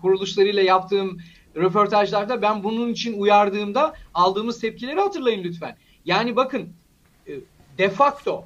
kuruluşlarıyla 0.00 0.62
yaptığım 0.62 1.18
röportajlarda 1.56 2.42
ben 2.42 2.64
bunun 2.64 2.88
için 2.88 3.20
uyardığımda 3.20 3.94
aldığımız 4.14 4.60
tepkileri 4.60 5.00
hatırlayın 5.00 5.44
lütfen. 5.44 5.76
Yani 6.04 6.36
bakın 6.36 6.68
e, 7.26 7.32
de 7.78 7.90
facto, 7.90 8.44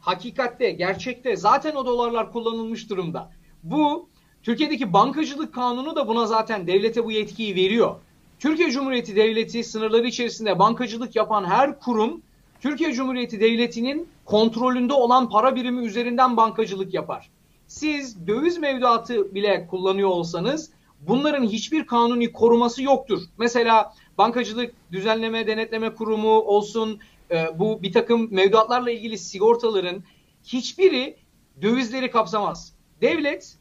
hakikatte, 0.00 0.70
gerçekte 0.70 1.36
zaten 1.36 1.74
o 1.74 1.86
dolarlar 1.86 2.32
kullanılmış 2.32 2.90
durumda. 2.90 3.30
Bu 3.62 4.08
Türkiye'deki 4.42 4.92
bankacılık 4.92 5.54
kanunu 5.54 5.96
da 5.96 6.08
buna 6.08 6.26
zaten 6.26 6.66
devlete 6.66 7.04
bu 7.04 7.12
yetkiyi 7.12 7.54
veriyor. 7.54 7.96
Türkiye 8.38 8.70
Cumhuriyeti 8.70 9.16
Devleti 9.16 9.64
sınırları 9.64 10.06
içerisinde 10.06 10.58
bankacılık 10.58 11.16
yapan 11.16 11.44
her 11.44 11.80
kurum 11.80 12.22
Türkiye 12.60 12.92
Cumhuriyeti 12.92 13.40
Devleti'nin 13.40 14.08
kontrolünde 14.24 14.92
olan 14.92 15.28
para 15.28 15.56
birimi 15.56 15.86
üzerinden 15.86 16.36
bankacılık 16.36 16.94
yapar. 16.94 17.30
Siz 17.66 18.26
döviz 18.26 18.58
mevduatı 18.58 19.34
bile 19.34 19.66
kullanıyor 19.66 20.08
olsanız 20.08 20.70
bunların 21.08 21.44
hiçbir 21.44 21.86
kanuni 21.86 22.32
koruması 22.32 22.82
yoktur. 22.82 23.22
Mesela 23.38 23.94
bankacılık 24.18 24.74
düzenleme 24.92 25.46
denetleme 25.46 25.94
kurumu 25.94 26.28
olsun 26.28 27.00
e, 27.30 27.58
bu 27.58 27.82
bir 27.82 27.92
takım 27.92 28.34
mevduatlarla 28.34 28.90
ilgili 28.90 29.18
sigortaların 29.18 30.02
hiçbiri 30.44 31.16
dövizleri 31.62 32.10
kapsamaz. 32.10 32.74
Devlet 33.00 33.56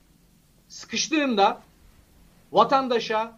sıkıştığında 0.67 1.61
vatandaşa 2.51 3.37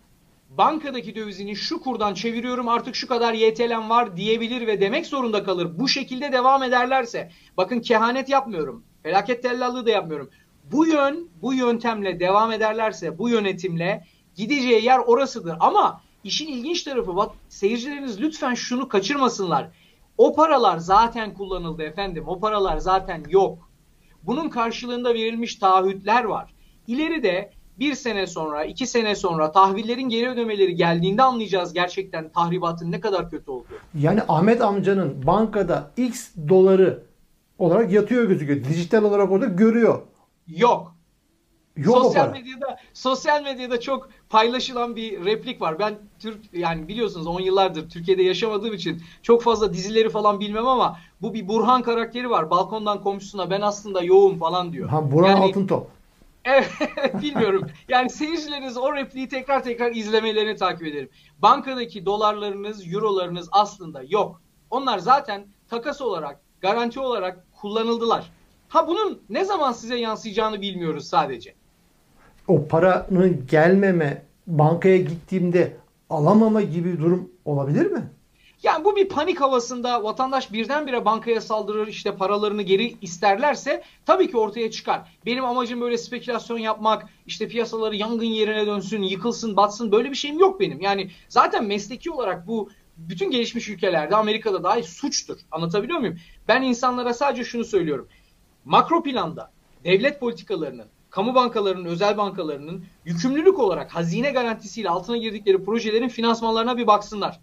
bankadaki 0.58 1.16
dövizini 1.16 1.56
şu 1.56 1.82
kurdan 1.82 2.14
çeviriyorum 2.14 2.68
artık 2.68 2.96
şu 2.96 3.08
kadar 3.08 3.34
YTL'm 3.34 3.90
var 3.90 4.18
diyebilir 4.18 4.68
ve 4.68 4.82
demek 4.82 5.06
zorunda 5.06 5.44
kalır. 5.44 5.80
Bu 5.80 5.88
şekilde 5.88 6.32
devam 6.32 6.64
ederlerse 6.64 7.32
bakın 7.58 7.80
kehanet 7.80 8.30
yapmıyorum. 8.30 8.84
Felaket 9.04 9.44
tellallığı 9.44 9.86
da 9.86 9.90
yapmıyorum. 9.90 10.30
Bu 10.72 10.88
yön 10.88 11.30
bu 11.42 11.54
yöntemle 11.54 12.20
devam 12.20 12.52
ederlerse 12.52 13.18
bu 13.18 13.30
yönetimle 13.30 14.06
gideceği 14.36 14.86
yer 14.86 15.00
orasıdır. 15.00 15.56
Ama 15.60 16.02
işin 16.24 16.48
ilginç 16.48 16.84
tarafı 16.84 17.16
bak 17.16 17.32
seyircileriniz 17.50 18.22
lütfen 18.22 18.54
şunu 18.54 18.88
kaçırmasınlar. 18.88 19.70
O 20.18 20.36
paralar 20.36 20.78
zaten 20.78 21.34
kullanıldı 21.34 21.84
efendim. 21.84 22.24
O 22.28 22.40
paralar 22.40 22.78
zaten 22.78 23.24
yok. 23.30 23.70
Bunun 24.24 24.50
karşılığında 24.50 25.14
verilmiş 25.14 25.56
taahhütler 25.56 26.24
var. 26.24 26.54
İleride 26.88 27.52
bir 27.80 27.94
sene 27.94 28.28
sonra, 28.28 28.66
iki 28.66 28.88
sene 28.88 29.16
sonra 29.16 29.52
tahvillerin 29.52 30.10
geri 30.10 30.30
ödemeleri 30.30 30.76
geldiğinde 30.76 31.24
anlayacağız 31.24 31.74
gerçekten 31.74 32.30
tahribatın 32.30 32.92
ne 32.92 33.00
kadar 33.00 33.30
kötü 33.30 33.52
olduğunu. 33.52 33.78
Yani 34.00 34.22
Ahmet 34.28 34.62
amcanın 34.62 35.28
bankada 35.28 35.92
X 35.98 36.30
doları 36.50 37.04
olarak 37.60 37.92
yatıyor 37.92 38.24
gözüküyor. 38.24 38.64
Dijital 38.64 39.04
olarak 39.04 39.32
orada 39.32 39.46
görüyor. 39.46 40.02
Yok. 40.48 40.96
Yok 41.78 41.98
sosyal 41.98 42.32
medyada 42.32 42.78
sosyal 42.94 43.44
medyada 43.44 43.80
çok 43.80 44.10
paylaşılan 44.30 44.96
bir 44.96 45.26
replik 45.26 45.62
var. 45.62 45.80
Ben 45.80 45.96
Türk 46.20 46.54
yani 46.54 46.88
biliyorsunuz 46.88 47.28
10 47.28 47.40
yıllardır 47.40 47.90
Türkiye'de 47.90 48.24
yaşamadığım 48.24 48.74
için 48.74 49.02
çok 49.22 49.44
fazla 49.44 49.74
dizileri 49.74 50.10
falan 50.10 50.40
bilmem 50.40 50.68
ama 50.68 50.98
bu 51.22 51.34
bir 51.34 51.48
Burhan 51.48 51.82
karakteri 51.82 52.30
var. 52.30 52.50
Balkondan 52.50 53.02
komşusuna 53.02 53.50
ben 53.50 53.62
aslında 53.62 54.04
yoğum 54.04 54.40
falan 54.40 54.74
diyor. 54.74 54.90
Ha 54.90 55.12
Burhan 55.12 55.30
yani, 55.30 55.44
Altıntop. 55.44 55.88
Evet, 56.46 56.72
bilmiyorum. 57.22 57.68
Yani 57.88 58.10
seyircileriniz 58.10 58.78
o 58.78 58.96
repliği 58.96 59.28
tekrar 59.28 59.64
tekrar 59.64 59.92
izlemelerini 59.92 60.56
takip 60.56 60.88
ederim. 60.88 61.10
Bankadaki 61.40 62.06
dolarlarınız, 62.06 62.94
eurolarınız 62.94 63.50
aslında 63.52 64.02
yok. 64.10 64.42
Onlar 64.70 65.00
zaten 65.00 65.48
takas 65.70 66.02
olarak, 66.02 66.42
garanti 66.62 67.00
olarak 67.00 67.46
kullanıldılar. 67.62 68.32
Ha 68.74 68.88
bunun 68.88 69.22
ne 69.30 69.46
zaman 69.46 69.72
size 69.72 69.96
yansıyacağını 69.96 70.62
bilmiyoruz 70.62 71.08
sadece. 71.08 71.54
O 72.48 72.68
paranın 72.68 73.46
gelmeme, 73.52 74.26
bankaya 74.48 74.98
gittiğimde 74.98 75.78
alamama 76.10 76.62
gibi 76.62 76.94
bir 76.94 77.00
durum 77.00 77.30
olabilir 77.46 77.86
mi? 77.86 78.10
Yani 78.64 78.86
bu 78.86 78.96
bir 78.96 79.10
panik 79.10 79.42
havasında 79.42 80.04
vatandaş 80.04 80.54
birdenbire 80.54 81.06
bankaya 81.06 81.42
saldırır 81.42 81.88
işte 81.88 82.16
paralarını 82.16 82.62
geri 82.62 82.98
isterlerse 83.02 83.84
tabii 84.06 84.32
ki 84.32 84.38
ortaya 84.38 84.72
çıkar. 84.72 85.02
Benim 85.26 85.46
amacım 85.46 85.82
böyle 85.82 85.98
spekülasyon 85.98 86.58
yapmak 86.58 87.10
işte 87.26 87.48
piyasaları 87.48 87.96
yangın 87.96 88.26
yerine 88.26 88.68
dönsün 88.68 89.02
yıkılsın 89.02 89.56
batsın 89.56 89.92
böyle 89.92 90.12
bir 90.12 90.16
şeyim 90.16 90.40
yok 90.40 90.60
benim. 90.60 90.82
Yani 90.82 91.12
zaten 91.30 91.66
mesleki 91.66 92.12
olarak 92.12 92.48
bu 92.48 92.70
bütün 92.98 93.32
gelişmiş 93.32 93.70
ülkelerde 93.70 94.16
Amerika'da 94.16 94.64
dahi 94.64 94.84
suçtur. 94.84 95.38
Anlatabiliyor 95.52 96.00
muyum? 96.00 96.18
Ben 96.48 96.62
insanlara 96.62 97.14
sadece 97.14 97.44
şunu 97.44 97.66
söylüyorum. 97.66 98.08
Makro 98.66 99.04
planda 99.04 99.52
devlet 99.84 100.20
politikalarının, 100.20 100.88
kamu 101.10 101.36
bankalarının, 101.36 101.86
özel 101.86 102.18
bankalarının 102.18 102.86
yükümlülük 103.06 103.60
olarak 103.60 103.96
hazine 103.96 104.32
garantisiyle 104.32 104.90
altına 104.90 105.18
girdikleri 105.18 105.66
projelerin 105.66 106.10
finansmanlarına 106.10 106.78
bir 106.78 106.88
baksınlar. 106.88 107.40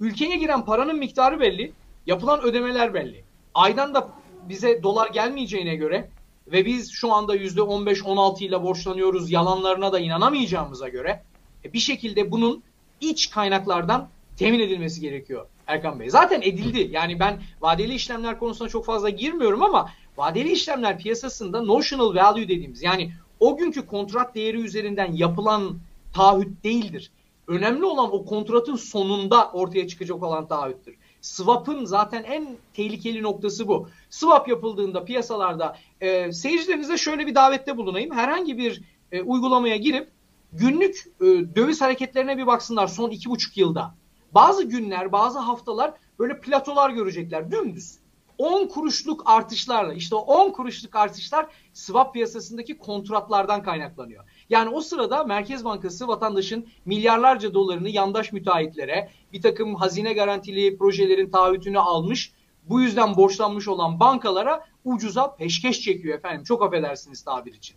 Ülkeye 0.00 0.36
giren 0.36 0.64
paranın 0.64 0.98
miktarı 0.98 1.40
belli, 1.40 1.72
yapılan 2.06 2.42
ödemeler 2.42 2.94
belli. 2.94 3.24
Aydan 3.54 3.94
da 3.94 4.08
bize 4.48 4.82
dolar 4.82 5.10
gelmeyeceğine 5.10 5.76
göre 5.76 6.10
ve 6.46 6.66
biz 6.66 6.92
şu 6.92 7.12
anda 7.12 7.36
%15-16 7.36 8.44
ile 8.44 8.62
borçlanıyoruz 8.62 9.30
yalanlarına 9.30 9.92
da 9.92 10.00
inanamayacağımıza 10.00 10.88
göre 10.88 11.22
e, 11.64 11.72
bir 11.72 11.78
şekilde 11.78 12.30
bunun 12.30 12.62
iç 13.00 13.30
kaynaklardan 13.30 14.08
temin 14.36 14.60
edilmesi 14.60 15.00
gerekiyor 15.00 15.46
Erkan 15.66 16.00
Bey. 16.00 16.10
Zaten 16.10 16.42
edildi. 16.42 16.88
Yani 16.90 17.20
ben 17.20 17.42
vadeli 17.60 17.94
işlemler 17.94 18.38
konusuna 18.38 18.68
çok 18.68 18.84
fazla 18.84 19.08
girmiyorum 19.08 19.62
ama 19.62 19.90
vadeli 20.16 20.52
işlemler 20.52 20.98
piyasasında 20.98 21.62
notional 21.62 22.14
value 22.14 22.48
dediğimiz 22.48 22.82
yani 22.82 23.12
o 23.40 23.56
günkü 23.56 23.86
kontrat 23.86 24.34
değeri 24.34 24.60
üzerinden 24.60 25.12
yapılan 25.12 25.78
taahhüt 26.14 26.64
değildir. 26.64 27.10
Önemli 27.48 27.84
olan 27.84 28.14
o 28.14 28.24
kontratın 28.24 28.76
sonunda 28.76 29.50
ortaya 29.50 29.88
çıkacak 29.88 30.22
olan 30.22 30.46
taahhüttür. 30.46 30.94
Swap'ın 31.20 31.84
zaten 31.84 32.22
en 32.22 32.56
tehlikeli 32.74 33.22
noktası 33.22 33.68
bu. 33.68 33.88
Swap 34.10 34.48
yapıldığında 34.48 35.04
piyasalarda 35.04 35.76
e, 36.00 36.32
seyircilerinize 36.32 36.96
şöyle 36.96 37.26
bir 37.26 37.34
davette 37.34 37.76
bulunayım. 37.76 38.14
Herhangi 38.14 38.58
bir 38.58 38.82
e, 39.12 39.22
uygulamaya 39.22 39.76
girip 39.76 40.08
günlük 40.52 41.06
e, 41.20 41.24
döviz 41.26 41.80
hareketlerine 41.80 42.38
bir 42.38 42.46
baksınlar 42.46 42.86
son 42.86 43.10
iki 43.10 43.30
buçuk 43.30 43.56
yılda. 43.56 43.94
Bazı 44.34 44.64
günler, 44.64 45.12
bazı 45.12 45.38
haftalar 45.38 45.94
böyle 46.18 46.40
platolar 46.40 46.90
görecekler 46.90 47.50
dümdüz. 47.50 47.98
10 48.38 48.66
kuruşluk 48.66 49.22
artışlarla 49.26 49.94
işte 49.94 50.14
o 50.14 50.18
10 50.18 50.50
kuruşluk 50.50 50.96
artışlar 50.96 51.46
swap 51.72 52.14
piyasasındaki 52.14 52.78
kontratlardan 52.78 53.62
kaynaklanıyor. 53.62 54.24
Yani 54.50 54.70
o 54.70 54.80
sırada 54.80 55.24
Merkez 55.24 55.64
Bankası 55.64 56.08
vatandaşın 56.08 56.66
milyarlarca 56.84 57.54
dolarını 57.54 57.88
yandaş 57.88 58.32
müteahhitlere 58.32 59.10
bir 59.32 59.42
takım 59.42 59.74
hazine 59.74 60.12
garantili 60.12 60.78
projelerin 60.78 61.30
taahhütünü 61.30 61.78
almış 61.78 62.32
bu 62.68 62.80
yüzden 62.80 63.16
borçlanmış 63.16 63.68
olan 63.68 64.00
bankalara 64.00 64.64
ucuza 64.84 65.36
peşkeş 65.36 65.80
çekiyor 65.80 66.18
efendim. 66.18 66.44
Çok 66.44 66.62
affedersiniz 66.62 67.22
tabir 67.22 67.54
için. 67.54 67.76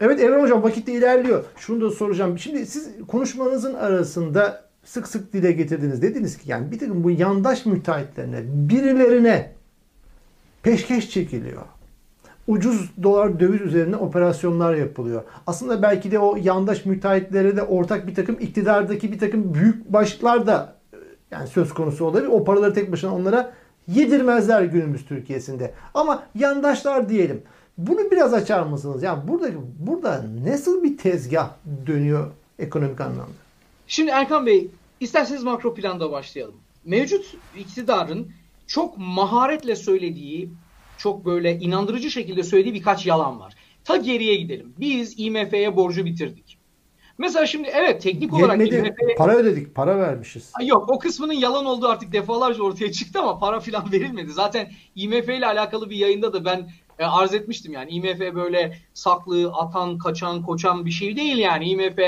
Evet 0.00 0.20
Evren 0.20 0.42
Hocam 0.42 0.62
vakitte 0.62 0.92
ilerliyor. 0.92 1.44
Şunu 1.56 1.80
da 1.80 1.90
soracağım. 1.90 2.38
Şimdi 2.38 2.66
siz 2.66 3.06
konuşmanızın 3.08 3.74
arasında 3.74 4.65
sık 4.86 5.08
sık 5.08 5.32
dile 5.32 5.52
getirdiniz. 5.52 6.02
Dediniz 6.02 6.38
ki 6.38 6.50
yani 6.50 6.70
bir 6.70 6.78
takım 6.78 7.04
bu 7.04 7.10
yandaş 7.10 7.66
müteahhitlerine, 7.66 8.42
birilerine 8.44 9.52
peşkeş 10.62 11.10
çekiliyor. 11.10 11.62
Ucuz 12.48 12.90
dolar 13.02 13.40
döviz 13.40 13.60
üzerine 13.60 13.96
operasyonlar 13.96 14.74
yapılıyor. 14.74 15.22
Aslında 15.46 15.82
belki 15.82 16.10
de 16.10 16.18
o 16.18 16.36
yandaş 16.36 16.86
müteahhitlere 16.86 17.56
de 17.56 17.62
ortak 17.62 18.06
bir 18.06 18.14
takım 18.14 18.36
iktidardaki 18.40 19.12
bir 19.12 19.18
takım 19.18 19.54
büyük 19.54 19.92
başlıklar 19.92 20.46
da 20.46 20.76
e, 20.92 20.96
yani 21.30 21.48
söz 21.48 21.74
konusu 21.74 22.04
olabilir. 22.04 22.28
O 22.30 22.44
paraları 22.44 22.74
tek 22.74 22.92
başına 22.92 23.14
onlara 23.14 23.52
yedirmezler 23.88 24.62
günümüz 24.62 25.06
Türkiye'sinde. 25.06 25.72
Ama 25.94 26.22
yandaşlar 26.34 27.08
diyelim. 27.08 27.42
Bunu 27.78 28.10
biraz 28.10 28.34
açar 28.34 28.62
mısınız? 28.62 29.02
Yani 29.02 29.28
burada 29.28 29.48
burada 29.78 30.24
nasıl 30.44 30.82
bir 30.82 30.98
tezgah 30.98 31.50
dönüyor 31.86 32.30
ekonomik 32.58 33.00
anlamda? 33.00 33.45
Şimdi 33.86 34.10
Erkan 34.10 34.46
Bey 34.46 34.70
isterseniz 35.00 35.42
makro 35.42 35.74
planda 35.74 36.12
başlayalım. 36.12 36.54
Mevcut 36.84 37.34
iktidarın 37.58 38.32
çok 38.66 38.98
maharetle 38.98 39.76
söylediği, 39.76 40.50
çok 40.98 41.24
böyle 41.24 41.58
inandırıcı 41.58 42.10
şekilde 42.10 42.42
söylediği 42.42 42.74
birkaç 42.74 43.06
yalan 43.06 43.40
var. 43.40 43.54
Ta 43.84 43.96
geriye 43.96 44.34
gidelim. 44.34 44.72
Biz 44.78 45.14
IMF'ye 45.18 45.76
borcu 45.76 46.04
bitirdik. 46.04 46.58
Mesela 47.18 47.46
şimdi 47.46 47.68
evet 47.68 48.02
teknik 48.02 48.34
olarak 48.34 48.60
Yetmedi, 48.60 48.88
IMF'ye... 48.88 49.14
Para 49.16 49.36
ödedik, 49.36 49.74
para 49.74 49.98
vermişiz. 49.98 50.52
Yok 50.62 50.88
o 50.88 50.98
kısmının 50.98 51.32
yalan 51.32 51.66
olduğu 51.66 51.88
artık 51.88 52.12
defalarca 52.12 52.62
ortaya 52.62 52.92
çıktı 52.92 53.20
ama 53.20 53.38
para 53.38 53.60
filan 53.60 53.84
verilmedi. 53.92 54.32
Zaten 54.32 54.70
IMF 54.94 55.28
ile 55.28 55.46
alakalı 55.46 55.90
bir 55.90 55.96
yayında 55.96 56.32
da 56.32 56.44
ben 56.44 56.70
e, 56.98 57.04
arz 57.04 57.34
etmiştim 57.34 57.72
yani. 57.72 57.90
IMF 57.90 58.20
böyle 58.34 58.78
saklı, 58.94 59.52
atan, 59.52 59.98
kaçan, 59.98 60.42
koçan 60.42 60.86
bir 60.86 60.90
şey 60.90 61.16
değil 61.16 61.38
yani. 61.38 61.70
IMF 61.70 61.98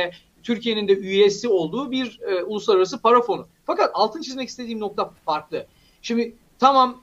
Türkiye'nin 0.43 0.89
de 0.89 0.97
üyesi 0.99 1.49
olduğu 1.49 1.91
bir 1.91 2.21
e, 2.21 2.43
uluslararası 2.43 3.03
para 3.03 3.23
fonu. 3.23 3.47
Fakat 3.65 3.91
altın 3.95 4.23
çizmek 4.23 4.49
istediğim 4.49 4.81
nokta 4.81 5.11
farklı. 5.25 5.67
Şimdi 6.03 6.35
tamam 6.59 7.01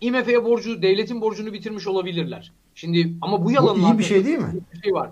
IMF'ye 0.00 0.44
borcu, 0.44 0.82
devletin 0.82 1.20
borcunu 1.20 1.52
bitirmiş 1.52 1.86
olabilirler. 1.86 2.52
Şimdi 2.74 3.12
ama 3.22 3.44
bu 3.44 3.50
yalanın 3.50 3.82
bu 3.82 3.86
iyi 3.86 3.98
bir 3.98 4.04
şey 4.04 4.24
değil 4.24 4.38
mi? 4.38 4.54
Bir 4.74 4.82
şey 4.82 4.92
var. 4.92 5.10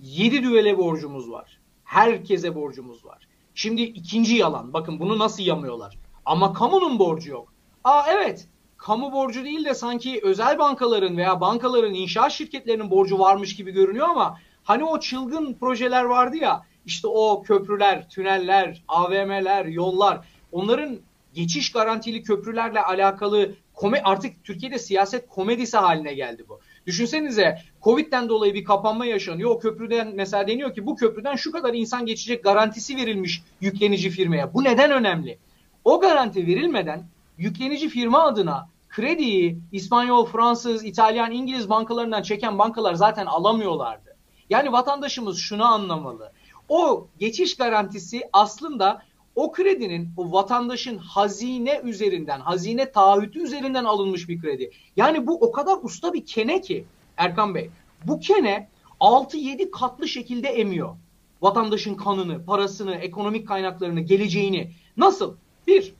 7 0.00 0.42
düvele 0.42 0.78
borcumuz 0.78 1.30
var. 1.30 1.58
Herkese 1.84 2.54
borcumuz 2.54 3.04
var. 3.04 3.28
Şimdi 3.54 3.82
ikinci 3.82 4.34
yalan. 4.34 4.72
Bakın 4.72 5.00
bunu 5.00 5.18
nasıl 5.18 5.42
yamıyorlar. 5.42 5.98
Ama 6.24 6.52
kamunun 6.52 6.98
borcu 6.98 7.30
yok. 7.30 7.52
Aa 7.84 8.02
evet. 8.08 8.48
Kamu 8.76 9.12
borcu 9.12 9.44
değil 9.44 9.64
de 9.64 9.74
sanki 9.74 10.20
özel 10.22 10.58
bankaların 10.58 11.16
veya 11.16 11.40
bankaların 11.40 11.94
inşaat 11.94 12.32
şirketlerinin 12.32 12.90
borcu 12.90 13.18
varmış 13.18 13.56
gibi 13.56 13.70
görünüyor 13.70 14.08
ama 14.08 14.38
hani 14.64 14.84
o 14.84 15.00
çılgın 15.00 15.54
projeler 15.54 16.04
vardı 16.04 16.36
ya 16.36 16.62
işte 16.86 17.08
o 17.08 17.42
köprüler, 17.42 18.08
tüneller, 18.08 18.82
AVM'ler, 18.88 19.64
yollar 19.64 20.26
onların 20.52 20.98
geçiş 21.34 21.72
garantili 21.72 22.22
köprülerle 22.22 22.82
alakalı 22.82 23.54
kome 23.74 24.02
artık 24.04 24.44
Türkiye'de 24.44 24.78
siyaset 24.78 25.28
komedisi 25.28 25.76
haline 25.76 26.14
geldi 26.14 26.44
bu. 26.48 26.60
Düşünsenize 26.86 27.58
Covid'den 27.82 28.28
dolayı 28.28 28.54
bir 28.54 28.64
kapanma 28.64 29.06
yaşanıyor. 29.06 29.50
O 29.50 29.58
köprüden 29.58 30.12
mesela 30.14 30.46
deniyor 30.46 30.74
ki 30.74 30.86
bu 30.86 30.96
köprüden 30.96 31.36
şu 31.36 31.52
kadar 31.52 31.74
insan 31.74 32.06
geçecek 32.06 32.44
garantisi 32.44 32.96
verilmiş 32.96 33.42
yüklenici 33.60 34.10
firmaya. 34.10 34.54
Bu 34.54 34.64
neden 34.64 34.90
önemli? 34.90 35.38
O 35.84 36.00
garanti 36.00 36.46
verilmeden 36.46 37.04
yüklenici 37.38 37.88
firma 37.88 38.22
adına 38.22 38.68
krediyi 38.88 39.58
İspanyol, 39.72 40.26
Fransız, 40.26 40.84
İtalyan, 40.84 41.32
İngiliz 41.32 41.70
bankalarından 41.70 42.22
çeken 42.22 42.58
bankalar 42.58 42.94
zaten 42.94 43.26
alamıyorlardı. 43.26 44.16
Yani 44.50 44.72
vatandaşımız 44.72 45.38
şunu 45.38 45.64
anlamalı. 45.64 46.32
O 46.68 47.06
geçiş 47.18 47.56
garantisi 47.56 48.22
aslında 48.32 49.02
o 49.34 49.52
kredinin 49.52 50.08
o 50.16 50.32
vatandaşın 50.32 50.98
hazine 50.98 51.80
üzerinden, 51.84 52.40
hazine 52.40 52.92
taahhütü 52.92 53.42
üzerinden 53.42 53.84
alınmış 53.84 54.28
bir 54.28 54.40
kredi. 54.40 54.70
Yani 54.96 55.26
bu 55.26 55.34
o 55.34 55.52
kadar 55.52 55.78
usta 55.82 56.12
bir 56.12 56.26
kene 56.26 56.60
ki 56.60 56.84
Erkan 57.16 57.54
Bey. 57.54 57.70
Bu 58.04 58.20
kene 58.20 58.68
6-7 59.00 59.70
katlı 59.70 60.08
şekilde 60.08 60.48
emiyor. 60.48 60.96
Vatandaşın 61.42 61.94
kanını, 61.94 62.44
parasını, 62.44 62.94
ekonomik 62.94 63.48
kaynaklarını, 63.48 64.00
geleceğini. 64.00 64.70
Nasıl? 64.96 65.34
Bir, 65.66 65.94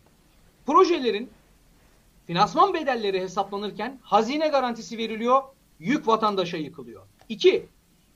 projelerin 0.67 1.31
finansman 2.27 2.75
bedelleri 2.75 3.21
hesaplanırken 3.21 3.99
hazine 4.03 4.49
garantisi 4.49 4.99
veriliyor, 4.99 5.43
yük 5.81 6.09
vatandaşa 6.09 6.57
yıkılıyor. 6.57 7.03
İki, 7.29 7.67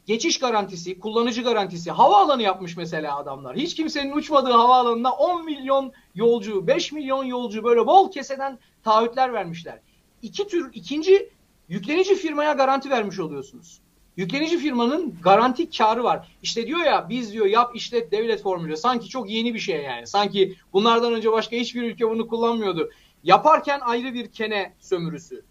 geçiş 0.07 0.39
garantisi, 0.39 1.01
kullanıcı 1.01 1.43
garantisi, 1.43 1.91
havaalanı 1.91 2.43
yapmış 2.43 2.77
mesela 2.77 3.17
adamlar. 3.17 3.57
Hiç 3.57 3.75
kimsenin 3.75 4.13
uçmadığı 4.13 4.53
havaalanına 4.53 5.13
10 5.13 5.45
milyon 5.45 5.93
yolcu, 6.15 6.67
5 6.67 6.93
milyon 6.93 7.25
yolcu 7.25 7.65
böyle 7.65 7.87
bol 7.87 8.11
keseden 8.11 8.59
taahhütler 8.85 9.33
vermişler. 9.33 9.81
İki 10.23 10.49
tür, 10.49 10.71
ikinci 10.75 11.31
yüklenici 11.69 12.15
firmaya 12.15 12.53
garanti 12.53 12.91
vermiş 12.91 13.21
oluyorsunuz. 13.21 13.81
Yüklenici 14.17 14.59
firmanın 14.59 15.15
garanti 15.23 15.71
karı 15.71 16.05
var. 16.05 16.29
İşte 16.43 16.67
diyor 16.67 16.81
ya 16.81 17.07
biz 17.09 17.33
diyor 17.33 17.47
yap 17.47 17.77
işlet 17.77 18.13
devlet 18.13 18.43
formülü. 18.43 18.77
Sanki 18.77 19.09
çok 19.09 19.31
yeni 19.31 19.55
bir 19.55 19.59
şey 19.59 19.83
yani. 19.83 20.07
Sanki 20.07 20.57
bunlardan 20.73 21.15
önce 21.15 21.33
başka 21.33 21.57
hiçbir 21.57 21.83
ülke 21.83 22.11
bunu 22.11 22.29
kullanmıyordu. 22.29 22.91
Yaparken 23.25 23.81
ayrı 23.81 24.15
bir 24.15 24.33
kene 24.33 24.75
sömürüsü. 24.81 25.45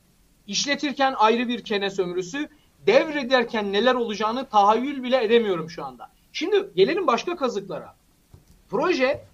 İşletirken 0.47 1.13
ayrı 1.17 1.47
bir 1.47 1.63
kene 1.63 1.89
sömürüsü 1.89 2.49
devrederken 2.87 3.73
neler 3.73 3.95
olacağını 3.95 4.49
tahayyül 4.49 5.03
bile 5.03 5.23
edemiyorum 5.23 5.69
şu 5.69 5.85
anda. 5.85 6.09
Şimdi 6.33 6.69
gelelim 6.75 7.07
başka 7.07 7.35
kazıklara. 7.35 7.95
Proje 8.69 9.25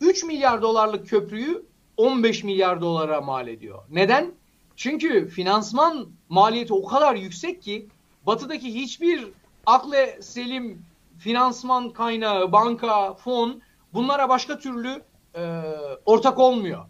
3 0.00 0.24
milyar 0.24 0.62
dolarlık 0.62 1.08
köprüyü 1.08 1.66
15 1.96 2.44
milyar 2.44 2.80
dolara 2.80 3.20
mal 3.20 3.48
ediyor. 3.48 3.82
Neden? 3.90 4.32
Çünkü 4.76 5.28
finansman 5.28 6.08
maliyeti 6.28 6.74
o 6.74 6.84
kadar 6.84 7.14
yüksek 7.14 7.62
ki 7.62 7.86
batıdaki 8.26 8.74
hiçbir 8.74 9.28
akle 9.66 10.22
selim 10.22 10.82
finansman 11.18 11.90
kaynağı, 11.90 12.52
banka, 12.52 13.14
fon 13.14 13.62
bunlara 13.94 14.28
başka 14.28 14.58
türlü 14.58 15.02
e, 15.34 15.62
ortak 16.06 16.38
olmuyor. 16.38 16.84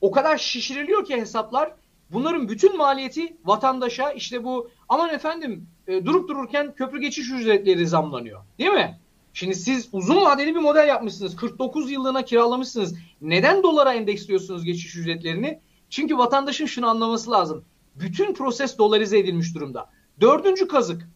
o 0.00 0.10
kadar 0.10 0.38
şişiriliyor 0.38 1.04
ki 1.04 1.16
hesaplar. 1.16 1.72
Bunların 2.12 2.48
bütün 2.48 2.76
maliyeti 2.76 3.36
vatandaşa 3.44 4.10
işte 4.10 4.44
bu 4.44 4.70
aman 4.88 5.14
efendim 5.14 5.66
e, 5.86 6.06
durup 6.06 6.28
dururken 6.28 6.74
köprü 6.74 7.00
geçiş 7.00 7.30
ücretleri 7.30 7.86
zamlanıyor. 7.86 8.40
Değil 8.58 8.70
mi? 8.70 8.98
Şimdi 9.32 9.54
siz 9.54 9.88
uzun 9.92 10.16
vadeli 10.16 10.54
bir 10.54 10.60
model 10.60 10.88
yapmışsınız. 10.88 11.36
49 11.36 11.90
yıllığına 11.90 12.24
kiralamışsınız. 12.24 12.94
Neden 13.20 13.62
dolara 13.62 13.94
endeksliyorsunuz 13.94 14.64
geçiş 14.64 14.96
ücretlerini? 14.96 15.60
Çünkü 15.90 16.18
vatandaşın 16.18 16.66
şunu 16.66 16.88
anlaması 16.88 17.30
lazım. 17.30 17.64
Bütün 17.94 18.34
proses 18.34 18.78
dolarize 18.78 19.18
edilmiş 19.18 19.54
durumda. 19.54 19.90
Dördüncü 20.20 20.68
kazık. 20.68 21.08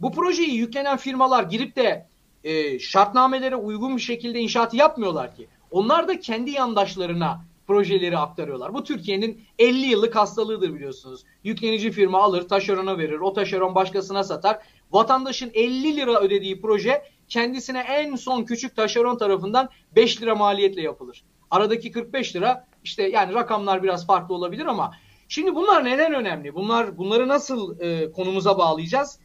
Bu 0.00 0.12
projeyi 0.12 0.54
yüklenen 0.54 0.96
firmalar 0.96 1.42
girip 1.42 1.76
de 1.76 2.06
e, 2.44 2.78
şartnamelere 2.78 3.56
uygun 3.56 3.96
bir 3.96 4.02
şekilde 4.02 4.40
inşaatı 4.40 4.76
yapmıyorlar 4.76 5.34
ki. 5.36 5.48
Onlar 5.70 6.08
da 6.08 6.20
kendi 6.20 6.50
yandaşlarına 6.50 7.44
projeleri 7.70 8.18
aktarıyorlar. 8.18 8.74
Bu 8.74 8.84
Türkiye'nin 8.84 9.42
50 9.58 9.86
yıllık 9.86 10.16
hastalığıdır 10.16 10.74
biliyorsunuz. 10.74 11.24
Yüklenici 11.44 11.90
firma 11.90 12.22
alır, 12.22 12.48
taşerona 12.48 12.98
verir, 12.98 13.20
o 13.20 13.32
taşeron 13.32 13.74
başkasına 13.74 14.24
satar. 14.24 14.58
Vatandaşın 14.92 15.50
50 15.54 15.96
lira 15.96 16.20
ödediği 16.20 16.60
proje 16.60 17.02
kendisine 17.28 17.78
en 17.80 18.16
son 18.16 18.44
küçük 18.44 18.76
taşeron 18.76 19.18
tarafından 19.18 19.68
5 19.96 20.22
lira 20.22 20.34
maliyetle 20.34 20.82
yapılır. 20.82 21.24
Aradaki 21.50 21.90
45 21.90 22.36
lira 22.36 22.66
işte 22.84 23.02
yani 23.02 23.34
rakamlar 23.34 23.82
biraz 23.82 24.06
farklı 24.06 24.34
olabilir 24.34 24.66
ama 24.66 24.92
şimdi 25.28 25.54
bunlar 25.54 25.84
neden 25.84 26.14
önemli? 26.14 26.54
Bunlar 26.54 26.98
bunları 26.98 27.28
nasıl 27.28 27.80
e, 27.80 28.12
konumuza 28.12 28.58
bağlayacağız? 28.58 29.18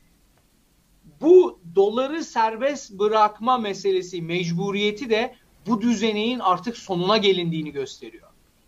Bu 1.22 1.60
doları 1.76 2.24
serbest 2.24 2.92
bırakma 2.92 3.58
meselesi 3.58 4.22
mecburiyeti 4.22 5.10
de 5.10 5.36
bu 5.68 5.82
düzeneğin 5.82 6.40
artık 6.40 6.78
sonuna 6.78 7.18
gelindiğini 7.18 7.72
gösteriyor. 7.72 8.25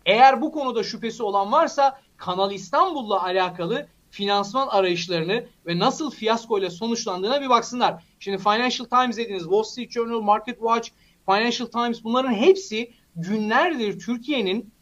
Eğer 0.08 0.40
bu 0.40 0.52
konuda 0.52 0.82
şüphesi 0.82 1.22
olan 1.22 1.52
varsa 1.52 2.00
Kanal 2.16 2.52
İstanbul'la 2.52 3.22
alakalı 3.22 3.86
finansman 4.10 4.68
arayışlarını 4.68 5.46
ve 5.66 5.78
nasıl 5.78 6.10
fiyasko 6.10 6.58
ile 6.58 6.70
sonuçlandığına 6.70 7.40
bir 7.40 7.48
baksınlar. 7.48 8.04
Şimdi 8.20 8.38
Financial 8.38 8.86
Times 8.86 9.16
dediniz, 9.16 9.42
Wall 9.42 9.62
Street 9.62 9.90
Journal, 9.90 10.20
Market 10.20 10.58
Watch, 10.58 10.90
Financial 11.26 11.68
Times 11.68 12.04
bunların 12.04 12.32
hepsi 12.32 12.92
günlerdir 13.16 14.00
Türkiye'nin 14.00 14.72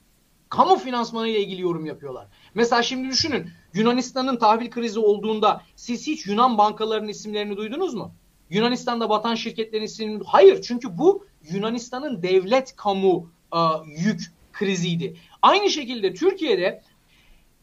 kamu 0.49 0.77
finansmanı 0.77 1.29
ile 1.29 1.41
ilgili 1.41 1.63
yorum 1.63 1.87
yapıyorlar. 1.87 2.27
Mesela 2.55 2.83
şimdi 2.83 3.09
düşünün 3.09 3.51
Yunanistan'ın 3.75 4.37
tahvil 4.37 4.71
krizi 4.71 5.01
olduğunda 5.01 5.63
siz 5.77 6.07
hiç 6.07 6.27
Yunan 6.27 6.59
bankalarının 6.59 7.09
isimlerini 7.09 7.57
duydunuz 7.57 7.95
mu? 7.95 8.15
Yunanistan'da 8.51 9.11
batan 9.11 9.35
şirketlerin 9.35 9.85
isimlerini 9.85 10.23
Hayır 10.27 10.63
çünkü 10.63 10.99
bu 10.99 11.27
Yunanistan'ın 11.51 12.23
devlet 12.23 12.77
kamu 12.77 13.31
e, 13.55 13.59
yük 13.87 14.36
kriziydi. 14.59 15.17
Aynı 15.43 15.71
şekilde 15.71 16.15
Türkiye'de 16.15 16.83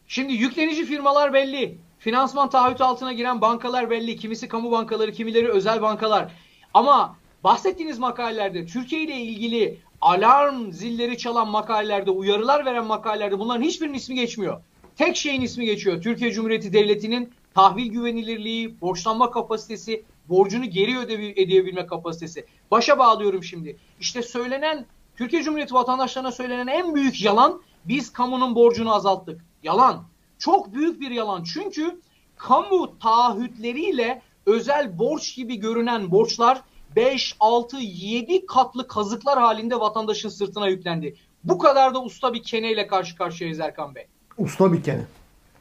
şimdi 0.08 0.32
yüklenici 0.32 0.84
firmalar 0.84 1.32
belli. 1.32 1.78
Finansman 1.98 2.50
taahhütü 2.50 2.84
altına 2.84 3.12
giren 3.12 3.40
bankalar 3.40 3.90
belli. 3.90 4.16
Kimisi 4.16 4.48
kamu 4.48 4.70
bankaları, 4.70 5.12
kimileri 5.12 5.48
özel 5.48 5.82
bankalar. 5.82 6.32
Ama 6.74 7.16
bahsettiğiniz 7.44 7.98
makalelerde 7.98 8.66
Türkiye 8.66 9.02
ile 9.02 9.16
ilgili 9.16 9.78
alarm 10.00 10.72
zilleri 10.72 11.18
çalan 11.18 11.48
makalelerde, 11.48 12.10
uyarılar 12.10 12.64
veren 12.64 12.86
makalelerde 12.86 13.38
bunların 13.38 13.62
hiçbirinin 13.62 13.94
ismi 13.94 14.14
geçmiyor. 14.14 14.60
Tek 14.96 15.16
şeyin 15.16 15.40
ismi 15.40 15.66
geçiyor. 15.66 16.02
Türkiye 16.02 16.32
Cumhuriyeti 16.32 16.72
Devleti'nin 16.72 17.32
tahvil 17.54 17.86
güvenilirliği, 17.86 18.80
borçlanma 18.80 19.30
kapasitesi, 19.30 20.04
borcunu 20.28 20.64
geri 20.64 20.98
ödeyebilme 20.98 21.86
kapasitesi. 21.86 22.46
Başa 22.70 22.98
bağlıyorum 22.98 23.44
şimdi. 23.44 23.76
İşte 24.00 24.22
söylenen 24.22 24.86
Türkiye 25.16 25.42
Cumhuriyeti 25.42 25.74
vatandaşlarına 25.74 26.32
söylenen 26.32 26.66
en 26.66 26.94
büyük 26.94 27.22
yalan 27.22 27.62
biz 27.84 28.12
kamunun 28.12 28.54
borcunu 28.54 28.94
azalttık. 28.94 29.44
Yalan. 29.62 30.04
Çok 30.38 30.74
büyük 30.74 31.00
bir 31.00 31.10
yalan. 31.10 31.44
Çünkü 31.44 32.00
kamu 32.36 32.98
taahhütleriyle 32.98 34.22
özel 34.46 34.98
borç 34.98 35.36
gibi 35.36 35.56
görünen 35.56 36.10
borçlar 36.10 36.62
5, 36.96 37.36
6, 37.40 37.76
7 37.80 38.46
katlı 38.46 38.88
kazıklar 38.88 39.38
halinde 39.38 39.80
vatandaşın 39.80 40.28
sırtına 40.28 40.68
yüklendi. 40.68 41.16
Bu 41.44 41.58
kadar 41.58 41.94
da 41.94 42.02
usta 42.02 42.34
bir 42.34 42.42
keneyle 42.42 42.86
karşı 42.86 43.16
karşıyayız 43.16 43.60
Erkan 43.60 43.94
Bey. 43.94 44.06
Usta 44.38 44.72
bir 44.72 44.82
kene. 44.82 45.04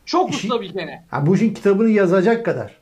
Çok 0.05 0.29
İşi, 0.29 0.47
usta 0.47 0.61
bir 0.61 0.73
kene. 0.73 1.05
Ha, 1.11 1.25
bu 1.25 1.35
işin 1.35 1.53
kitabını 1.53 1.89
yazacak 1.89 2.45
kadar. 2.45 2.77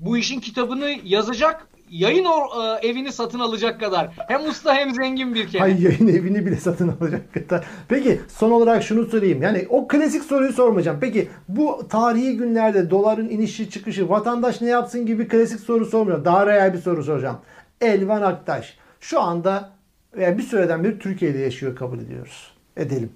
Bu 0.00 0.16
işin 0.16 0.40
kitabını 0.40 0.94
yazacak 1.04 1.68
yayın 1.92 2.24
or, 2.24 2.64
e, 2.64 2.88
evini 2.88 3.12
satın 3.12 3.38
alacak 3.38 3.80
kadar. 3.80 4.10
Hem 4.28 4.48
usta 4.48 4.74
hem 4.74 4.94
zengin 4.94 5.34
bir 5.34 5.48
kere. 5.48 5.62
Hayır 5.62 5.78
yayın 5.78 6.08
evini 6.08 6.46
bile 6.46 6.56
satın 6.56 6.96
alacak 7.00 7.34
kadar. 7.34 7.64
Peki 7.88 8.20
son 8.28 8.50
olarak 8.50 8.82
şunu 8.82 9.06
sorayım. 9.06 9.42
Yani 9.42 9.66
o 9.68 9.88
klasik 9.88 10.24
soruyu 10.24 10.52
sormayacağım. 10.52 10.98
Peki 11.00 11.28
bu 11.48 11.88
tarihi 11.88 12.36
günlerde 12.36 12.90
doların 12.90 13.28
inişi 13.28 13.70
çıkışı 13.70 14.08
vatandaş 14.08 14.60
ne 14.60 14.68
yapsın 14.68 15.06
gibi 15.06 15.28
klasik 15.28 15.60
soru 15.60 15.86
sormuyorum. 15.86 16.24
Daha 16.24 16.46
real 16.46 16.72
bir 16.72 16.78
soru 16.78 17.04
soracağım. 17.04 17.38
Elvan 17.80 18.22
Aktaş 18.22 18.78
şu 19.00 19.20
anda 19.20 19.70
veya 20.16 20.38
bir 20.38 20.42
süreden 20.42 20.84
beri 20.84 20.98
Türkiye'de 20.98 21.38
yaşıyor 21.38 21.76
kabul 21.76 21.98
ediyoruz. 21.98 22.52
Edelim. 22.76 23.12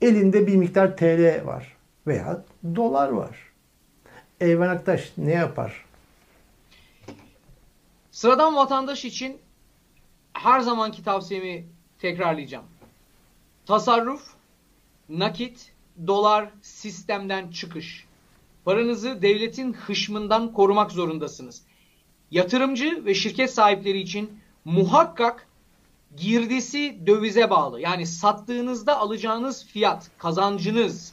Elinde 0.00 0.46
bir 0.46 0.56
miktar 0.56 0.96
TL 0.96 1.46
var 1.46 1.76
veya 2.06 2.42
dolar 2.76 3.08
var. 3.08 3.36
Elvan 4.40 4.68
Aktaş 4.68 5.12
ne 5.18 5.32
yapar? 5.32 5.87
Sıradan 8.18 8.56
vatandaş 8.56 9.04
için 9.04 9.38
her 10.32 10.60
zamanki 10.60 11.04
tavsiyemi 11.04 11.66
tekrarlayacağım. 11.98 12.64
Tasarruf, 13.66 14.22
nakit, 15.08 15.72
dolar 16.06 16.50
sistemden 16.62 17.50
çıkış. 17.50 18.06
Paranızı 18.64 19.22
devletin 19.22 19.72
hışmından 19.72 20.52
korumak 20.52 20.92
zorundasınız. 20.92 21.62
Yatırımcı 22.30 23.04
ve 23.04 23.14
şirket 23.14 23.54
sahipleri 23.54 24.00
için 24.00 24.40
muhakkak 24.64 25.48
girdisi 26.16 27.06
dövize 27.06 27.50
bağlı. 27.50 27.80
Yani 27.80 28.06
sattığınızda 28.06 28.98
alacağınız 28.98 29.66
fiyat, 29.66 30.10
kazancınız 30.18 31.12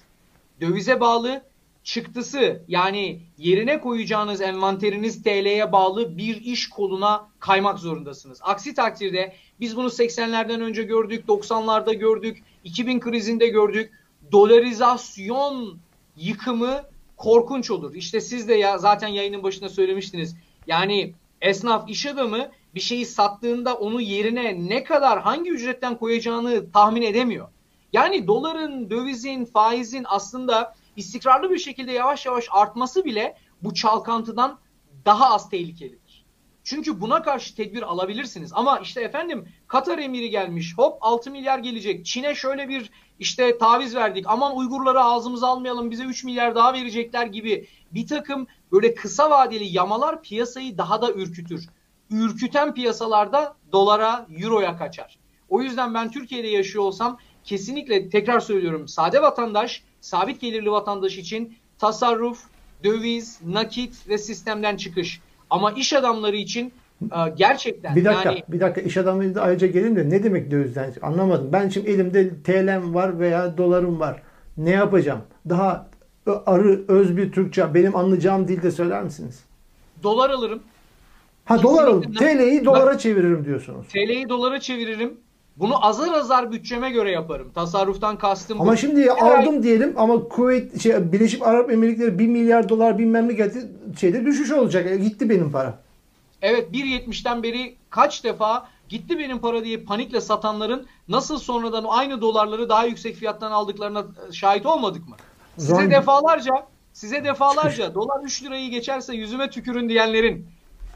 dövize 0.62 1.00
bağlı 1.00 1.44
çıktısı 1.86 2.64
yani 2.68 3.22
yerine 3.38 3.82
koyacağınız 3.82 4.42
envanteriniz 4.42 5.24
TL'ye 5.24 5.72
bağlı 5.72 6.18
bir 6.18 6.42
iş 6.42 6.70
koluna 6.70 7.28
kaymak 7.40 7.80
zorundasınız. 7.80 8.40
Aksi 8.42 8.74
takdirde 8.74 9.36
biz 9.60 9.78
bunu 9.78 9.88
80'lerden 9.88 10.62
önce 10.62 10.84
gördük, 10.84 11.26
90'larda 11.28 11.94
gördük, 11.94 12.44
2000 12.64 13.00
krizinde 13.00 13.48
gördük. 13.48 13.92
Dolarizasyon 14.32 15.78
yıkımı 16.18 16.84
korkunç 17.18 17.72
olur. 17.72 17.96
İşte 17.96 18.22
siz 18.22 18.48
de 18.48 18.56
ya 18.56 18.78
zaten 18.78 19.08
yayının 19.08 19.44
başında 19.44 19.70
söylemiştiniz. 19.70 20.36
Yani 20.68 21.14
esnaf 21.42 21.90
iş 21.90 22.06
adamı 22.06 22.50
bir 22.76 22.80
şeyi 22.80 23.06
sattığında 23.06 23.76
onu 23.76 24.02
yerine 24.02 24.70
ne 24.70 24.84
kadar 24.84 25.22
hangi 25.22 25.52
ücretten 25.52 25.98
koyacağını 25.98 26.72
tahmin 26.72 27.02
edemiyor. 27.02 27.48
Yani 27.94 28.28
doların, 28.28 28.90
dövizin, 28.90 29.46
faizin 29.46 30.06
aslında 30.08 30.76
istikrarlı 30.96 31.50
bir 31.50 31.60
şekilde 31.60 31.92
yavaş 31.92 32.26
yavaş 32.26 32.46
artması 32.52 33.06
bile 33.06 33.38
bu 33.64 33.74
çalkantıdan 33.74 34.60
daha 35.06 35.34
az 35.34 35.50
tehlikelidir. 35.50 36.26
Çünkü 36.64 37.02
buna 37.02 37.22
karşı 37.22 37.56
tedbir 37.56 37.82
alabilirsiniz. 37.82 38.52
Ama 38.54 38.80
işte 38.80 39.02
efendim 39.02 39.48
Katar 39.68 39.98
emiri 39.98 40.30
gelmiş 40.30 40.78
hop 40.78 40.98
6 41.02 41.32
milyar 41.32 41.60
gelecek. 41.60 42.06
Çin'e 42.06 42.36
şöyle 42.36 42.70
bir 42.70 42.92
işte 43.20 43.58
taviz 43.58 43.96
verdik. 43.96 44.26
Aman 44.28 44.58
Uygurları 44.58 45.02
ağzımıza 45.02 45.48
almayalım 45.48 45.92
bize 45.92 46.04
3 46.04 46.24
milyar 46.24 46.56
daha 46.56 46.74
verecekler 46.74 47.26
gibi 47.26 47.68
bir 47.92 48.08
takım 48.08 48.48
böyle 48.72 48.94
kısa 48.94 49.30
vadeli 49.30 49.64
yamalar 49.64 50.22
piyasayı 50.22 50.78
daha 50.78 51.02
da 51.02 51.12
ürkütür. 51.12 51.70
Ürküten 52.10 52.74
piyasalarda 52.74 53.56
dolara, 53.72 54.28
euroya 54.42 54.78
kaçar. 54.78 55.18
O 55.50 55.62
yüzden 55.62 55.94
ben 55.94 56.12
Türkiye'de 56.12 56.48
yaşıyor 56.48 56.84
olsam 56.84 57.18
kesinlikle 57.46 58.10
tekrar 58.10 58.40
söylüyorum 58.40 58.88
sade 58.88 59.22
vatandaş 59.22 59.84
sabit 60.02 60.42
gelirli 60.42 60.72
vatandaş 60.72 61.18
için 61.18 61.56
tasarruf, 61.80 62.40
döviz, 62.84 63.40
nakit 63.46 64.10
ve 64.10 64.18
sistemden 64.18 64.78
çıkış. 64.78 65.22
Ama 65.50 65.72
iş 65.72 65.94
adamları 65.94 66.36
için 66.36 66.74
e, 67.02 67.30
gerçekten 67.38 67.96
bir 67.96 68.06
dakika 68.06 68.32
yani... 68.32 68.44
bir 68.48 68.60
dakika 68.60 68.82
iş 68.82 68.98
adamı 68.98 69.36
da 69.36 69.42
ayrıca 69.42 69.68
gelin 69.68 69.96
de 69.96 70.10
ne 70.10 70.24
demek 70.24 70.52
dövizden 70.52 70.94
anlamadım. 71.02 71.50
Ben 71.54 71.70
şimdi 71.70 71.90
elimde 71.90 72.44
TL'm 72.44 72.94
var 72.94 73.20
veya 73.20 73.58
dolarım 73.58 74.00
var. 74.00 74.22
Ne 74.58 74.72
yapacağım? 74.72 75.22
Daha 75.50 75.90
arı 76.46 76.86
öz 76.88 77.18
bir 77.18 77.32
Türkçe 77.32 77.74
benim 77.74 77.96
anlayacağım 77.96 78.48
dilde 78.48 78.72
söyler 78.72 79.04
misiniz? 79.04 79.44
Dolar 80.04 80.30
alırım. 80.30 80.64
Ha 81.46 81.64
dolar 81.64 81.88
alırım. 81.88 82.14
TL'yi 82.14 82.66
dolara 82.66 82.98
çeviririm 82.98 83.46
diyorsunuz. 83.46 83.88
TL'yi 83.88 84.30
dolara 84.30 84.60
çeviririm. 84.60 85.18
Bunu 85.58 85.86
azar 85.86 86.12
azar 86.14 86.52
bütçeme 86.52 86.90
göre 86.90 87.12
yaparım. 87.12 87.52
Tasarruftan 87.56 88.18
kastım 88.18 88.62
Ama 88.62 88.72
bu. 88.72 88.78
şimdi 88.78 89.02
Her 89.02 89.40
aldım 89.40 89.56
ay... 89.56 89.64
diyelim 89.64 89.94
ama 89.98 90.24
Kuveyt 90.24 90.82
şey 90.82 91.12
Birleşik 91.12 91.48
Arap 91.48 91.72
Emirlikleri 91.72 92.20
1 92.20 92.28
milyar 92.28 92.70
dolar 92.70 92.98
bilmem 93.00 93.28
ne 93.28 93.34
geldi 93.34 93.68
şeyde 94.00 94.26
düşüş 94.26 94.52
olacak. 94.52 94.88
E, 94.92 94.98
gitti 94.98 95.30
benim 95.30 95.52
para. 95.52 95.80
Evet 96.42 96.72
1.70'ten 96.74 97.44
beri 97.44 97.76
kaç 97.90 98.24
defa 98.24 98.68
gitti 98.90 99.20
benim 99.20 99.40
para 99.40 99.64
diye 99.64 99.78
panikle 99.78 100.22
satanların 100.22 100.86
nasıl 101.08 101.38
sonradan 101.38 101.86
aynı 101.88 102.22
dolarları 102.22 102.70
daha 102.70 102.86
yüksek 102.86 103.16
fiyattan 103.16 103.52
aldıklarına 103.52 104.06
şahit 104.32 104.66
olmadık 104.66 105.08
mı? 105.10 105.16
Size 105.58 105.74
Zor- 105.76 105.92
defalarca 105.92 106.52
size 106.94 107.24
defalarca 107.24 107.94
dolar 107.96 108.24
3 108.24 108.44
lirayı 108.44 108.70
geçerse 108.70 109.16
yüzüme 109.16 109.50
tükürün 109.50 109.90
diyenlerin 109.90 110.48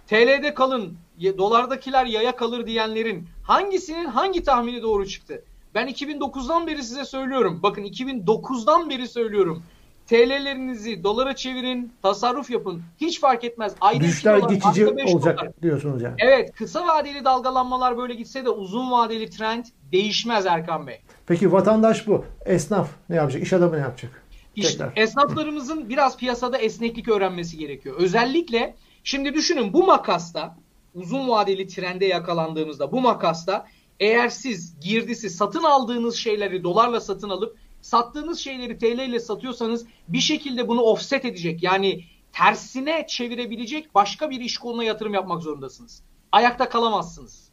TL'de 0.08 0.54
kalın, 0.54 0.94
dolardakiler 1.38 2.06
yaya 2.06 2.36
kalır 2.36 2.68
diyenlerin 2.68 3.28
hangisinin 3.44 4.06
hangi 4.06 4.44
tahmini 4.44 4.82
doğru 4.82 5.08
çıktı? 5.08 5.44
Ben 5.76 5.88
2009'dan 5.88 6.68
beri 6.68 6.84
size 6.84 7.06
söylüyorum. 7.06 7.60
Bakın 7.64 7.84
2009'dan 7.84 8.90
beri 8.90 9.08
söylüyorum. 9.08 9.64
TL'lerinizi 10.08 11.04
dolara 11.04 11.36
çevirin, 11.36 11.94
tasarruf 12.02 12.50
yapın. 12.50 12.82
Hiç 13.02 13.20
fark 13.20 13.44
etmez. 13.44 13.74
Ayda 13.82 14.04
Düşler 14.04 14.42
dolar, 14.42 14.50
geçici 14.50 14.88
olacak 14.88 15.40
dolar. 15.40 15.52
diyorsunuz 15.62 16.02
yani. 16.02 16.16
Evet, 16.20 16.56
kısa 16.56 16.88
vadeli 16.88 17.26
dalgalanmalar 17.26 17.98
böyle 17.98 18.14
gitse 18.14 18.46
de 18.46 18.50
uzun 18.50 18.92
vadeli 18.92 19.30
trend 19.30 19.66
değişmez 19.92 20.46
Erkan 20.46 20.88
Bey. 20.88 21.02
Peki 21.28 21.52
vatandaş 21.52 22.08
bu. 22.08 22.26
Esnaf 22.46 22.90
ne 23.10 23.16
yapacak? 23.16 23.44
İş 23.44 23.54
adamı 23.54 23.76
ne 23.76 23.80
yapacak? 23.80 24.24
İşte 24.56 24.72
Tekrar. 24.86 25.04
esnaflarımızın 25.04 25.90
biraz 25.90 26.18
piyasada 26.18 26.58
esneklik 26.58 27.08
öğrenmesi 27.08 27.58
gerekiyor. 27.58 27.96
Özellikle 28.00 28.76
şimdi 29.04 29.34
düşünün 29.34 29.74
bu 29.74 29.86
makasta 29.86 30.56
uzun 30.96 31.30
vadeli 31.30 31.68
trende 31.68 32.06
yakalandığımızda 32.06 32.92
bu 32.92 33.02
makasta 33.02 33.68
eğer 34.00 34.30
siz 34.30 34.80
girdisi 34.80 35.30
satın 35.30 35.64
aldığınız 35.64 36.16
şeyleri 36.16 36.64
dolarla 36.64 37.02
satın 37.02 37.30
alıp 37.30 37.58
sattığınız 37.82 38.40
şeyleri 38.40 38.78
TL 38.78 39.00
ile 39.00 39.20
satıyorsanız 39.20 39.86
bir 40.08 40.20
şekilde 40.20 40.68
bunu 40.68 40.82
offset 40.82 41.26
edecek 41.26 41.64
yani 41.64 42.04
tersine 42.34 43.08
çevirebilecek 43.08 43.96
başka 43.96 44.30
bir 44.30 44.42
iş 44.42 44.58
koluna 44.58 44.84
yatırım 44.84 45.14
yapmak 45.14 45.42
zorundasınız. 45.42 46.04
Ayakta 46.32 46.70
kalamazsınız. 46.70 47.50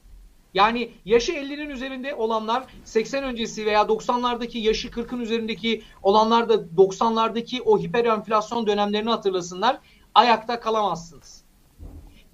Yani 0.55 0.91
yaşı 1.05 1.33
50'nin 1.33 1.71
üzerinde 1.71 2.15
olanlar 2.15 2.67
80 2.85 3.25
öncesi 3.25 3.67
veya 3.67 3.83
90'lardaki 3.83 4.59
yaşı 4.59 4.89
40'ın 4.89 5.21
üzerindeki 5.21 5.83
olanlar 6.03 6.49
da 6.49 6.55
90'lardaki 6.55 7.63
o 7.63 7.79
hiper 7.79 8.05
enflasyon 8.05 8.67
dönemlerini 8.67 9.11
hatırlasınlar. 9.11 9.79
Ayakta 10.15 10.61
kalamazsınız. 10.61 11.36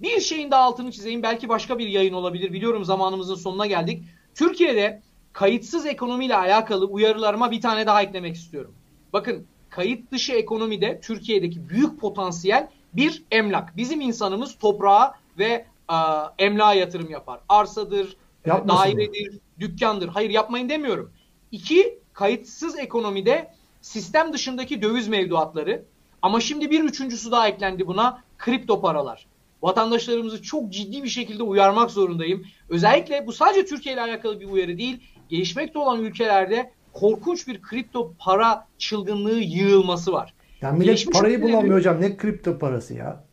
Bir 0.03 0.19
şeyin 0.19 0.51
daha 0.51 0.61
altını 0.61 0.91
çizeyim. 0.91 1.23
Belki 1.23 1.49
başka 1.49 1.79
bir 1.79 1.87
yayın 1.87 2.13
olabilir. 2.13 2.53
Biliyorum 2.53 2.85
zamanımızın 2.85 3.35
sonuna 3.35 3.65
geldik. 3.65 4.03
Türkiye'de 4.35 5.01
kayıtsız 5.33 5.85
ekonomiyle 5.85 6.35
alakalı 6.35 6.85
uyarılarıma 6.85 7.51
bir 7.51 7.61
tane 7.61 7.85
daha 7.87 8.01
eklemek 8.01 8.35
istiyorum. 8.35 8.73
Bakın 9.13 9.45
kayıt 9.69 10.11
dışı 10.11 10.33
ekonomide 10.33 10.99
Türkiye'deki 11.01 11.69
büyük 11.69 11.99
potansiyel 11.99 12.69
bir 12.93 13.23
emlak. 13.31 13.77
Bizim 13.77 14.01
insanımız 14.01 14.57
toprağa 14.57 15.15
ve 15.37 15.65
e, 15.91 15.95
emlağa 16.39 16.73
yatırım 16.73 17.09
yapar. 17.09 17.39
Arsadır, 17.49 18.17
e, 18.45 18.49
Yapmasın 18.49 18.83
dairedir, 18.83 19.39
dükkandır. 19.59 20.07
Hayır 20.07 20.29
yapmayın 20.29 20.69
demiyorum. 20.69 21.11
İki, 21.51 21.99
kayıtsız 22.13 22.79
ekonomide 22.79 23.53
sistem 23.81 24.33
dışındaki 24.33 24.81
döviz 24.81 25.07
mevduatları. 25.07 25.85
Ama 26.21 26.39
şimdi 26.39 26.71
bir 26.71 26.83
üçüncüsü 26.83 27.31
daha 27.31 27.47
eklendi 27.47 27.87
buna. 27.87 28.23
Kripto 28.37 28.81
paralar. 28.81 29.25
Vatandaşlarımızı 29.63 30.41
çok 30.41 30.69
ciddi 30.69 31.03
bir 31.03 31.09
şekilde 31.09 31.43
uyarmak 31.43 31.91
zorundayım. 31.91 32.45
Özellikle 32.69 33.27
bu 33.27 33.33
sadece 33.33 33.65
Türkiye 33.65 33.95
ile 33.95 34.01
alakalı 34.01 34.39
bir 34.39 34.45
uyarı 34.45 34.77
değil. 34.77 34.99
Gelişmekte 35.29 35.79
olan 35.79 35.99
ülkelerde 35.99 36.71
korkunç 36.93 37.47
bir 37.47 37.61
kripto 37.61 38.13
para 38.19 38.67
çılgınlığı 38.77 39.39
yığılması 39.39 40.13
var. 40.13 40.33
Yani 40.61 40.73
millet 40.73 40.87
Gelişmiş 40.87 41.19
parayı 41.19 41.41
bulamıyor 41.41 41.77
hocam. 41.77 42.01
Ne 42.01 42.17
kripto 42.17 42.59
parası 42.59 42.93
ya? 42.93 43.23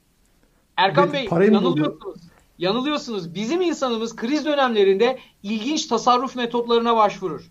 Erkan 0.77 1.13
Bey 1.13 1.27
parayı 1.27 1.53
yanılıyorsunuz. 1.53 2.21
Yanılıyorsunuz. 2.59 3.35
Bizim 3.35 3.61
insanımız 3.61 4.17
kriz 4.17 4.45
dönemlerinde 4.45 5.19
ilginç 5.43 5.87
tasarruf 5.87 6.37
metotlarına 6.37 6.97
başvurur. 6.97 7.51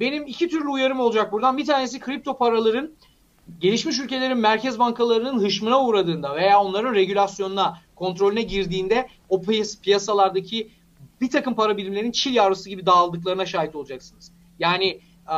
Benim 0.00 0.26
iki 0.26 0.48
türlü 0.48 0.68
uyarım 0.68 1.00
olacak 1.00 1.32
buradan. 1.32 1.58
Bir 1.58 1.66
tanesi 1.66 2.00
kripto 2.00 2.38
paraların 2.38 2.90
gelişmiş 3.60 3.98
ülkelerin 3.98 4.38
merkez 4.38 4.78
bankalarının 4.78 5.40
hışmına 5.40 5.84
uğradığında 5.84 6.36
veya 6.36 6.60
onların 6.60 6.94
regülasyonuna, 6.94 7.78
kontrolüne 7.96 8.42
girdiğinde 8.42 9.08
o 9.28 9.42
piyas- 9.42 9.80
piyasalardaki 9.80 10.70
bir 11.20 11.30
takım 11.30 11.54
para 11.54 11.76
birimlerinin 11.76 12.12
çil 12.12 12.34
yavrusu 12.34 12.68
gibi 12.68 12.86
dağıldıklarına 12.86 13.46
şahit 13.46 13.76
olacaksınız. 13.76 14.32
Yani 14.58 15.00
e, 15.28 15.36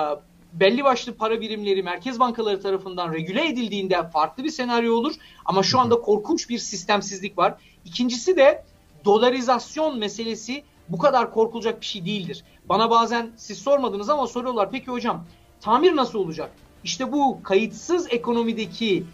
belli 0.52 0.84
başlı 0.84 1.14
para 1.14 1.40
birimleri 1.40 1.82
merkez 1.82 2.20
bankaları 2.20 2.60
tarafından 2.62 3.12
regüle 3.12 3.48
edildiğinde 3.48 4.08
farklı 4.10 4.44
bir 4.44 4.50
senaryo 4.50 4.94
olur. 4.94 5.14
Ama 5.44 5.62
şu 5.62 5.78
anda 5.78 5.94
korkunç 6.00 6.48
bir 6.48 6.58
sistemsizlik 6.58 7.38
var. 7.38 7.54
İkincisi 7.84 8.36
de 8.36 8.64
dolarizasyon 9.04 9.98
meselesi 9.98 10.64
bu 10.88 10.98
kadar 10.98 11.32
korkulacak 11.34 11.80
bir 11.80 11.86
şey 11.86 12.04
değildir. 12.04 12.44
Bana 12.64 12.90
bazen 12.90 13.32
siz 13.36 13.58
sormadınız 13.58 14.10
ama 14.10 14.26
soruyorlar. 14.26 14.70
Peki 14.70 14.86
hocam 14.86 15.24
tamir 15.60 15.96
nasıl 15.96 16.18
olacak? 16.18 16.50
İşte 16.84 17.12
bu 17.12 17.42
kayıtsız 17.42 18.06
ekonomideki 18.10 19.04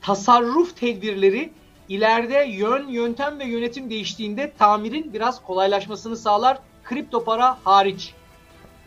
tasarruf 0.00 0.76
tedbirleri 0.76 1.50
ileride 1.88 2.44
yön, 2.48 2.88
yöntem 2.88 3.38
ve 3.38 3.44
yönetim 3.44 3.90
değiştiğinde 3.90 4.52
tamirin 4.58 5.12
biraz 5.12 5.42
kolaylaşmasını 5.42 6.16
sağlar. 6.16 6.58
Kripto 6.84 7.24
para 7.24 7.58
hariç. 7.64 8.14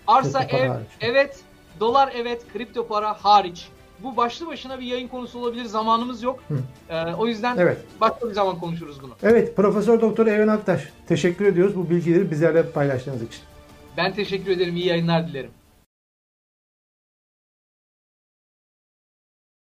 Arsa 0.08 0.40
Kripto 0.40 0.58
ev 0.58 0.70
hariç. 0.70 0.88
evet, 1.02 1.40
dolar 1.80 2.14
evet, 2.16 2.42
kripto 2.54 2.88
para 2.88 3.14
hariç. 3.14 3.68
Bu 4.04 4.18
başlı 4.18 4.48
başına 4.48 4.80
bir 4.80 4.86
yayın 4.86 5.08
konusu 5.08 5.40
olabilir. 5.40 5.66
Zamanımız 5.66 6.24
yok. 6.24 6.44
Ee, 6.90 7.14
o 7.14 7.28
yüzden 7.28 7.58
Evet. 7.58 7.78
başka 8.02 8.30
bir 8.30 8.34
zaman 8.34 8.60
konuşuruz 8.60 9.02
bunu. 9.02 9.14
Evet 9.24 9.56
Profesör 9.56 10.02
Doktor 10.02 10.28
Evren 10.28 10.48
Aktaş. 10.48 10.82
Teşekkür 11.08 11.46
ediyoruz 11.46 11.76
bu 11.76 11.90
bilgileri 11.90 12.32
bizlerle 12.32 12.70
paylaştığınız 12.70 13.22
için. 13.22 13.40
Ben 13.98 14.14
teşekkür 14.14 14.52
ederim. 14.52 14.76
İyi 14.76 14.88
yayınlar 14.88 15.28
dilerim. 15.28 15.52